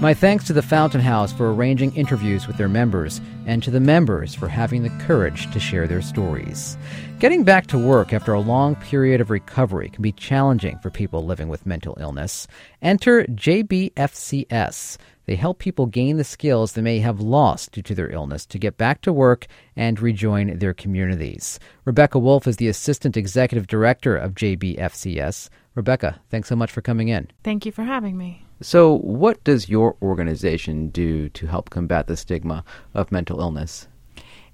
My 0.00 0.14
thanks 0.14 0.44
to 0.44 0.52
the 0.52 0.62
Fountain 0.62 1.00
House 1.00 1.32
for 1.32 1.52
arranging 1.52 1.92
interviews 1.96 2.46
with 2.46 2.56
their 2.56 2.68
members, 2.68 3.20
and 3.46 3.60
to 3.64 3.72
the 3.72 3.80
members 3.80 4.32
for 4.32 4.46
having 4.46 4.84
the 4.84 5.04
courage 5.04 5.50
to 5.50 5.58
share 5.58 5.88
their 5.88 6.02
stories. 6.02 6.78
Getting 7.18 7.42
back 7.42 7.66
to 7.66 7.78
work 7.78 8.12
after 8.12 8.32
a 8.32 8.38
long 8.38 8.76
period 8.76 9.20
of 9.20 9.28
recovery 9.28 9.88
can 9.88 10.02
be 10.02 10.12
challenging 10.12 10.78
for 10.78 10.90
people 10.90 11.24
living 11.24 11.48
with 11.48 11.66
mental 11.66 11.96
illness. 11.98 12.46
Enter 12.80 13.24
JBFCS. 13.24 14.98
They 15.26 15.34
help 15.34 15.58
people 15.58 15.86
gain 15.86 16.16
the 16.16 16.22
skills 16.22 16.72
they 16.72 16.82
may 16.82 17.00
have 17.00 17.20
lost 17.20 17.72
due 17.72 17.82
to 17.82 17.94
their 17.96 18.12
illness 18.12 18.46
to 18.46 18.58
get 18.58 18.78
back 18.78 19.00
to 19.00 19.12
work 19.12 19.48
and 19.74 19.98
rejoin 19.98 20.58
their 20.58 20.74
communities. 20.74 21.58
Rebecca 21.84 22.20
Wolf 22.20 22.46
is 22.46 22.58
the 22.58 22.68
Assistant 22.68 23.16
Executive 23.16 23.66
Director 23.66 24.16
of 24.16 24.36
JBFCS. 24.36 25.48
Rebecca, 25.74 26.20
thanks 26.30 26.48
so 26.48 26.54
much 26.54 26.70
for 26.70 26.82
coming 26.82 27.08
in. 27.08 27.26
Thank 27.42 27.66
you 27.66 27.72
for 27.72 27.82
having 27.82 28.16
me. 28.16 28.44
So, 28.60 28.98
what 28.98 29.42
does 29.44 29.68
your 29.68 29.96
organization 30.02 30.88
do 30.88 31.28
to 31.30 31.46
help 31.46 31.70
combat 31.70 32.08
the 32.08 32.16
stigma 32.16 32.64
of 32.92 33.12
mental 33.12 33.40
illness? 33.40 33.86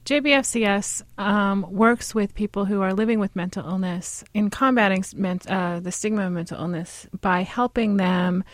JBFCS 0.04 1.02
um, 1.16 1.66
works 1.70 2.14
with 2.14 2.34
people 2.34 2.66
who 2.66 2.82
are 2.82 2.92
living 2.92 3.18
with 3.18 3.34
mental 3.34 3.66
illness 3.66 4.22
in 4.34 4.50
combating 4.50 5.02
uh, 5.48 5.80
the 5.80 5.90
stigma 5.90 6.26
of 6.26 6.32
mental 6.32 6.60
illness 6.60 7.06
by 7.22 7.40
helping 7.40 7.96
them 7.96 8.44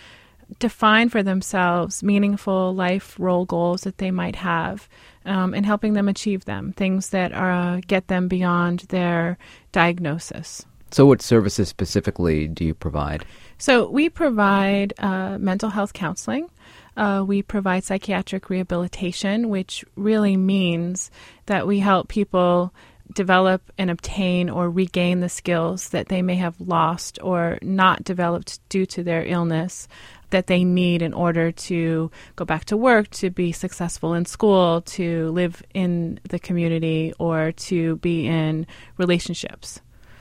define 0.60 1.08
for 1.08 1.22
themselves 1.22 2.02
meaningful 2.02 2.74
life 2.74 3.18
role 3.18 3.44
goals 3.44 3.82
that 3.82 3.98
they 3.98 4.10
might 4.12 4.36
have 4.36 4.88
um, 5.24 5.54
and 5.54 5.66
helping 5.66 5.94
them 5.94 6.08
achieve 6.08 6.44
them, 6.44 6.72
things 6.72 7.10
that 7.10 7.32
are, 7.32 7.80
get 7.86 8.06
them 8.08 8.28
beyond 8.28 8.80
their 8.90 9.36
diagnosis. 9.72 10.64
So, 10.92 11.06
what 11.06 11.22
services 11.22 11.68
specifically 11.68 12.48
do 12.48 12.64
you 12.64 12.74
provide? 12.74 13.24
So, 13.60 13.90
we 13.90 14.08
provide 14.08 14.94
uh, 14.98 15.36
mental 15.38 15.68
health 15.68 15.92
counseling. 15.92 16.48
Uh, 16.96 17.22
we 17.26 17.42
provide 17.42 17.84
psychiatric 17.84 18.48
rehabilitation, 18.48 19.50
which 19.50 19.84
really 19.96 20.38
means 20.38 21.10
that 21.44 21.66
we 21.66 21.80
help 21.80 22.08
people 22.08 22.72
develop 23.14 23.70
and 23.76 23.90
obtain 23.90 24.48
or 24.48 24.70
regain 24.70 25.20
the 25.20 25.28
skills 25.28 25.90
that 25.90 26.08
they 26.08 26.22
may 26.22 26.36
have 26.36 26.58
lost 26.58 27.18
or 27.22 27.58
not 27.60 28.02
developed 28.02 28.66
due 28.70 28.86
to 28.86 29.02
their 29.02 29.24
illness 29.26 29.88
that 30.30 30.46
they 30.46 30.64
need 30.64 31.02
in 31.02 31.12
order 31.12 31.52
to 31.52 32.10
go 32.36 32.46
back 32.46 32.64
to 32.64 32.78
work, 32.78 33.10
to 33.10 33.28
be 33.28 33.52
successful 33.52 34.14
in 34.14 34.24
school, 34.24 34.80
to 34.82 35.28
live 35.32 35.62
in 35.74 36.18
the 36.30 36.38
community, 36.38 37.12
or 37.18 37.52
to 37.52 37.96
be 37.96 38.26
in 38.26 38.66
relationships. 38.96 39.80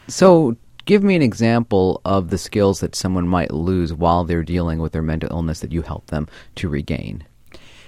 So, 0.09 0.57
give 0.89 1.03
me 1.03 1.15
an 1.15 1.21
example 1.21 2.01
of 2.03 2.31
the 2.31 2.37
skills 2.39 2.79
that 2.79 2.95
someone 2.95 3.27
might 3.27 3.51
lose 3.51 3.93
while 3.93 4.23
they're 4.23 4.41
dealing 4.41 4.79
with 4.79 4.91
their 4.91 5.03
mental 5.03 5.29
illness 5.29 5.59
that 5.59 5.71
you 5.71 5.83
help 5.83 6.07
them 6.07 6.27
to 6.55 6.67
regain. 6.67 7.23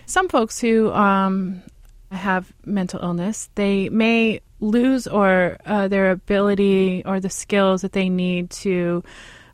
Some 0.06 0.30
folks 0.30 0.60
who 0.60 0.92
um, 0.92 1.64
have 2.12 2.54
mental 2.64 3.00
illness, 3.02 3.50
they 3.56 3.90
may 3.90 4.40
lose 4.60 5.08
or 5.08 5.58
uh, 5.66 5.88
their 5.88 6.12
ability 6.12 7.02
or 7.04 7.20
the 7.20 7.32
skills 7.32 7.82
that 7.82 7.94
they 7.94 8.08
need 8.08 8.52
to 8.52 9.04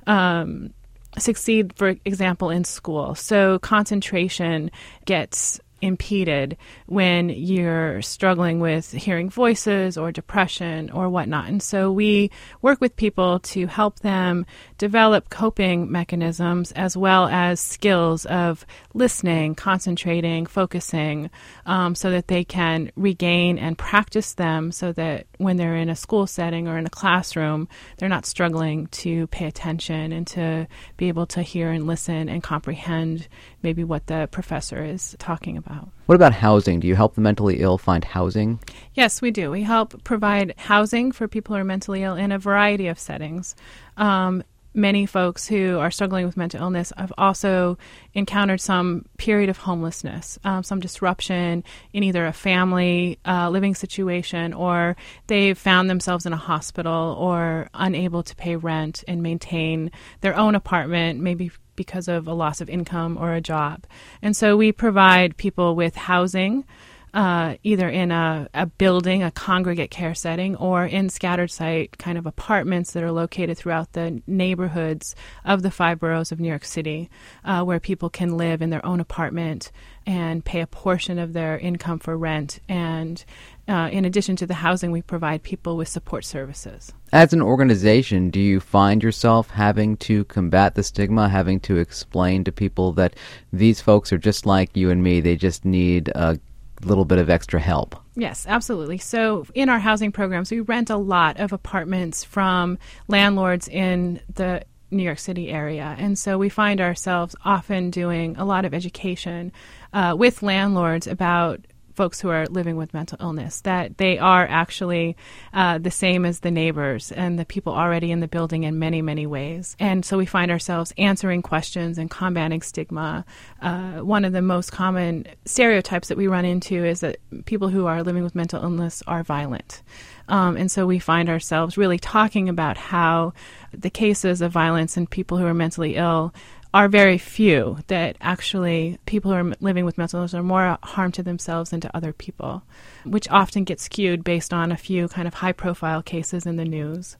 um, 0.08 0.74
succeed, 1.18 1.72
for 1.78 1.96
example, 2.04 2.50
in 2.50 2.66
school. 2.66 3.16
So 3.16 3.60
concentration 3.60 4.72
gets 5.06 5.62
impeded 5.82 6.58
when 6.86 7.30
you're 7.30 8.02
struggling 8.02 8.60
with 8.60 8.92
hearing 8.92 9.30
voices 9.30 9.98
or 9.98 10.12
depression 10.12 10.90
or 10.92 11.10
whatnot. 11.10 11.48
And 11.48 11.62
so 11.62 11.92
we 11.92 12.32
work 12.62 12.82
with 12.82 12.96
people 12.96 13.40
to 13.40 13.68
help 13.68 14.00
them 14.00 14.46
develop 14.78 15.30
coping 15.30 15.92
mechanisms 15.92 16.72
as 16.74 16.96
well 16.96 17.28
as 17.28 17.60
skills 17.60 18.26
of 18.26 18.66
listening, 18.94 19.56
concentrating, 19.56 20.46
focusing, 20.46 21.30
um, 21.66 21.96
so 21.96 22.10
that 22.12 22.28
they 22.28 22.44
can 22.44 22.92
regain 22.96 23.58
and 23.58 23.78
practice 23.78 24.34
them 24.34 24.72
so 24.72 24.92
that 24.94 25.28
when 25.38 25.58
they're 25.58 25.76
in 25.76 25.90
a 25.90 25.96
school 25.96 26.28
setting 26.28 26.68
or 26.68 26.78
in 26.78 26.86
a 26.86 26.90
classroom, 26.90 27.68
they're 27.98 28.10
not 28.10 28.26
struggling 28.26 28.88
to 28.88 29.28
pay 29.28 29.46
attention 29.46 30.12
and 30.12 30.26
to 30.28 30.68
be 30.98 31.08
able 31.08 31.26
to 31.28 31.42
hear 31.42 31.72
and 31.72 31.88
listen 31.88 32.30
and 32.30 32.42
comprehend 32.44 33.28
maybe 33.62 33.84
what 33.84 34.08
the 34.08 34.28
professor 34.32 34.84
is 34.84 35.16
talking 35.20 35.58
about. 35.58 35.66
What 36.06 36.15
about 36.15 36.34
housing? 36.34 36.80
Do 36.80 36.88
you 36.88 36.95
help 36.95 37.15
the 37.15 37.21
mentally 37.21 37.60
ill 37.60 37.77
find 37.77 38.03
housing? 38.03 38.60
Yes, 38.93 39.21
we 39.21 39.32
do. 39.32 39.51
We 39.51 39.63
help 39.63 40.03
provide 40.03 40.53
housing 40.58 41.12
for 41.12 41.27
people 41.27 41.56
who 41.56 41.62
are 41.62 41.65
mentally 41.65 42.03
ill 42.03 42.15
in 42.15 42.32
a 42.32 42.39
variety 42.39 42.88
of 42.88 42.97
settings. 42.97 43.56
Um, 43.97 44.43
many 44.73 45.06
folks 45.06 45.47
who 45.47 45.80
are 45.80 45.91
struggling 45.91 46.25
with 46.25 46.38
mental 46.38 46.62
illness 46.62 46.93
have 46.95 47.12
also 47.17 47.77
encountered 48.13 48.62
some 48.62 49.06
period 49.17 49.49
of 49.49 49.58
homelessness, 49.58 50.38
um, 50.43 50.63
some 50.63 50.80
disruption 50.80 51.63
in 51.93 52.03
either 52.03 52.25
a 52.25 52.32
family 52.32 53.19
uh, 53.25 53.49
living 53.49 53.75
situation, 53.75 54.53
or 54.53 54.95
they've 55.25 55.58
found 55.58 55.89
themselves 55.89 56.25
in 56.25 56.32
a 56.32 56.38
hospital 56.38 57.15
or 57.19 57.67
unable 57.73 58.23
to 58.23 58.36
pay 58.36 58.56
rent 58.56 59.03
and 59.08 59.21
maintain 59.21 59.91
their 60.21 60.38
own 60.38 60.56
apartment, 60.56 61.19
maybe 61.19 61.51
because 61.78 62.10
of 62.10 62.28
a 62.28 62.34
loss 62.34 62.60
of 62.60 62.70
income 62.70 63.18
or 63.18 63.34
a 63.34 63.40
job. 63.40 63.86
And 64.22 64.36
so 64.36 64.58
we 64.58 64.74
provide 64.74 65.38
people 65.38 65.74
with 65.76 65.96
housing 65.96 66.66
uh, 67.13 67.56
either 67.63 67.89
in 67.89 68.12
a, 68.12 68.48
a, 68.54 68.65
building, 68.65 69.24
a 69.24 69.32
congregate 69.32 69.91
care 69.91 70.13
setting, 70.13 70.56
or 70.58 70.86
in 70.86 71.10
scattered 71.10 71.52
site 71.52 71.98
kind 71.98 72.17
of 72.17 72.26
apartments 72.26 72.91
that 72.91 73.04
are 73.04 73.12
located 73.12 73.58
throughout 73.58 73.93
the 73.93 74.22
neighborhoods 74.28 75.15
of 75.46 75.62
the 75.62 75.72
five 75.72 76.00
boroughs 76.00 76.32
of 76.32 76.39
New 76.39 76.50
York 76.50 76.65
City, 76.65 77.10
uh, 77.46 77.63
where 77.63 77.80
people 77.80 78.10
can 78.10 78.38
live 78.38 78.62
in 78.62 78.70
their 78.70 78.86
own 78.86 79.00
apartment 79.00 79.72
and 80.06 80.46
pay 80.46 80.62
a 80.62 80.67
portion 80.67 81.20
of 81.20 81.34
their 81.34 81.58
income 81.58 82.00
for 82.00 82.17
rent. 82.17 82.60
And 82.70 83.24
uh, 83.67 83.89
in 83.91 84.06
addition 84.06 84.38
to 84.38 84.48
the 84.48 84.54
housing, 84.54 84.91
we 84.91 85.02
provide 85.02 85.43
people 85.43 85.76
with 85.76 85.89
support 85.89 86.24
services. 86.24 86.93
As 87.12 87.34
an 87.34 87.41
organization, 87.41 88.30
do 88.30 88.39
you 88.39 88.62
find 88.62 89.04
yourself 89.04 89.50
having 89.50 89.98
to 89.98 90.24
combat 90.26 90.76
the 90.76 90.84
stigma, 90.84 91.28
having 91.28 91.60
to 91.62 91.78
explain 91.78 92.46
to 92.46 92.52
people 92.54 92.93
that 92.93 93.15
these 93.52 93.82
folks 93.82 94.13
are 94.13 94.17
just 94.17 94.46
like 94.46 94.78
you 94.78 94.89
and 94.89 95.04
me? 95.04 95.20
They 95.20 95.36
just 95.36 95.65
need 95.65 96.08
a 96.15 96.39
little 96.82 97.06
bit 97.06 97.18
of 97.18 97.30
extra 97.30 97.60
help. 97.60 97.96
Yes, 98.16 98.46
absolutely. 98.48 98.98
So, 98.98 99.46
in 99.54 99.70
our 99.70 99.80
housing 99.80 100.12
programs, 100.12 100.52
we 100.52 100.60
rent 100.60 100.90
a 100.90 100.98
lot 100.98 101.40
of 101.40 101.54
apartments 101.54 102.24
from 102.24 102.78
landlords 103.08 103.68
in 103.68 104.20
the 104.34 104.63
New 104.90 105.04
York 105.04 105.20
City 105.20 105.50
area. 105.50 105.96
And 105.98 106.18
so 106.18 106.38
we 106.38 106.50
find 106.50 106.80
ourselves 106.80 107.36
often 107.44 107.92
doing 107.92 108.38
a 108.38 108.46
lot 108.46 108.66
of 108.66 108.74
education 108.74 109.52
uh, 109.94 110.16
with 110.18 110.44
landlords 110.44 111.08
about 111.08 111.60
folks 111.98 112.22
who 112.22 112.30
are 112.30 112.46
living 112.46 112.78
with 112.78 112.94
mental 112.94 113.18
illness, 113.20 113.62
that 113.62 113.98
they 113.98 114.20
are 114.20 114.48
actually 114.48 115.18
uh, 115.54 115.80
the 115.80 115.92
same 115.92 116.24
as 116.26 116.40
the 116.40 116.52
neighbors 116.52 117.12
and 117.12 117.38
the 117.38 117.46
people 117.46 117.74
already 117.74 118.12
in 118.12 118.20
the 118.20 118.28
building 118.28 118.64
in 118.64 118.78
many, 118.78 119.02
many 119.02 119.26
ways. 119.26 119.76
And 119.80 120.06
so 120.06 120.18
we 120.18 120.28
find 120.28 120.52
ourselves 120.52 120.94
answering 120.98 121.42
questions 121.42 121.98
and 121.98 122.10
combating 122.10 122.62
stigma. 122.62 123.26
Uh, 123.62 124.00
one 124.00 124.24
of 124.24 124.32
the 124.32 124.44
most 124.44 124.72
common 124.72 125.26
stereotypes 125.46 126.08
that 126.08 126.18
we 126.18 126.28
run 126.28 126.46
into 126.46 126.86
is 126.86 127.00
that 127.00 127.18
people 127.46 127.70
who 127.70 127.88
are 127.88 128.04
living 128.04 128.24
with 128.24 128.36
mental 128.36 128.64
illness 128.64 129.02
are 129.08 129.24
violent. 129.24 129.82
Um, 130.30 130.58
and 130.58 130.70
so 130.70 130.86
we 130.86 131.00
find 131.00 131.30
ourselves 131.30 131.78
really 131.78 131.98
talking 131.98 132.50
about 132.50 132.78
how 132.78 133.34
the 133.72 133.90
cases 133.90 134.42
of 134.42 134.52
violence 134.52 134.98
and 134.98 135.10
people 135.10 135.38
who 135.38 135.46
are 135.46 135.54
mentally 135.54 135.96
ill 135.96 136.34
are 136.73 136.88
very 136.88 137.17
few 137.17 137.77
that 137.88 138.17
actually 138.21 138.97
people 139.06 139.32
who 139.32 139.38
are 139.38 139.53
living 139.60 139.86
with 139.86 139.97
mental 139.97 140.17
illness 140.17 140.34
are 140.34 140.43
more 140.43 140.77
harm 140.84 141.12
to 141.13 141.23
themselves 141.23 141.69
than 141.69 141.82
to 141.82 141.95
other 141.95 142.13
people, 142.13 142.63
which 143.06 143.30
often 143.30 143.63
gets 143.63 143.84
skewed 143.84 144.23
based 144.23 144.53
on 144.53 144.71
a 144.71 144.77
few 144.77 145.08
kind 145.08 145.27
of 145.27 145.36
high 145.36 145.51
profile 145.51 146.01
cases 146.01 146.45
in 146.45 146.58
the 146.58 146.65
news. 146.65 147.17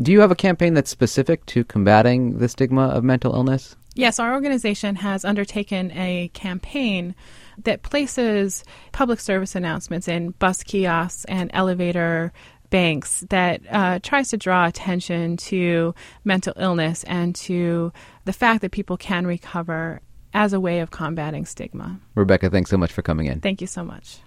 Do 0.00 0.12
you 0.12 0.20
have 0.20 0.30
a 0.30 0.36
campaign 0.36 0.74
that's 0.74 0.90
specific 0.90 1.44
to 1.46 1.64
combating 1.64 2.38
the 2.38 2.48
stigma 2.48 2.88
of 2.88 3.04
mental 3.04 3.34
illness? 3.34 3.76
Yes, 3.94 4.20
our 4.20 4.32
organization 4.32 4.96
has 4.96 5.24
undertaken 5.24 5.90
a 5.92 6.30
campaign 6.32 7.16
that 7.64 7.82
places 7.82 8.64
public 8.92 9.18
service 9.18 9.56
announcements 9.56 10.06
in 10.06 10.30
bus 10.30 10.62
kiosks 10.62 11.24
and 11.24 11.50
elevator 11.52 12.32
banks 12.70 13.24
that 13.30 13.60
uh, 13.70 13.98
tries 14.02 14.28
to 14.30 14.36
draw 14.36 14.66
attention 14.66 15.36
to 15.36 15.94
mental 16.24 16.52
illness 16.56 17.04
and 17.04 17.34
to 17.34 17.92
the 18.24 18.32
fact 18.32 18.62
that 18.62 18.70
people 18.70 18.96
can 18.96 19.26
recover 19.26 20.00
as 20.32 20.52
a 20.52 20.60
way 20.60 20.80
of 20.80 20.90
combating 20.90 21.44
stigma. 21.44 21.98
Rebecca, 22.14 22.48
thanks 22.50 22.70
so 22.70 22.78
much 22.78 22.92
for 22.92 23.02
coming 23.02 23.26
in. 23.26 23.40
Thank 23.40 23.60
you 23.60 23.66
so 23.66 23.84
much. 23.84 24.20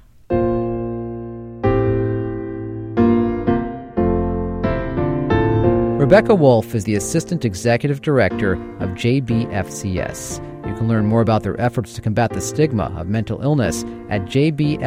Rebecca 6.03 6.35
Wolf 6.35 6.75
is 6.75 6.83
the 6.83 6.95
Assistant 6.95 7.45
Executive 7.45 8.01
Director 8.01 8.53
of 8.81 8.89
JBFCS. 8.89 10.52
You 10.65 10.73
can 10.75 10.87
learn 10.87 11.05
more 11.05 11.21
about 11.21 11.43
their 11.43 11.59
efforts 11.59 11.93
to 11.93 12.01
combat 12.01 12.31
the 12.31 12.41
stigma 12.41 12.93
of 12.97 13.07
mental 13.07 13.41
illness 13.41 13.83
at 14.09 14.21
jbfcs.org. 14.23 14.83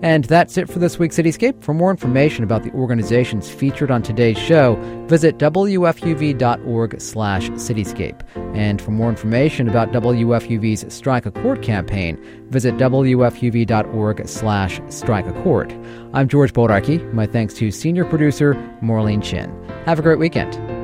And 0.00 0.24
that's 0.24 0.56
it 0.56 0.68
for 0.68 0.78
this 0.78 0.98
week's 0.98 1.18
Cityscape. 1.18 1.62
For 1.62 1.74
more 1.74 1.90
information 1.90 2.44
about 2.44 2.62
the 2.62 2.70
organizations 2.72 3.50
featured 3.50 3.90
on 3.90 4.02
today's 4.02 4.38
show, 4.38 4.76
visit 5.06 5.38
wfuv.org 5.38 7.00
slash 7.00 7.48
cityscape. 7.50 8.22
And 8.56 8.80
for 8.80 8.92
more 8.92 9.08
information 9.08 9.68
about 9.68 9.92
WFUV's 9.92 10.92
Strike 10.94 11.26
a 11.26 11.30
Chord 11.30 11.62
campaign, 11.62 12.16
visit 12.48 12.76
wfuv.org 12.76 14.28
slash 14.28 14.80
strike 14.88 15.26
a 15.26 15.42
chord. 15.42 15.72
I'm 16.14 16.28
George 16.28 16.52
Bodarky. 16.52 17.12
My 17.12 17.26
thanks 17.26 17.54
to 17.54 17.70
senior 17.70 18.04
producer 18.04 18.54
Maureen 18.80 19.20
Chin. 19.20 19.50
Have 19.84 19.98
a 19.98 20.02
great 20.02 20.18
weekend. 20.18 20.77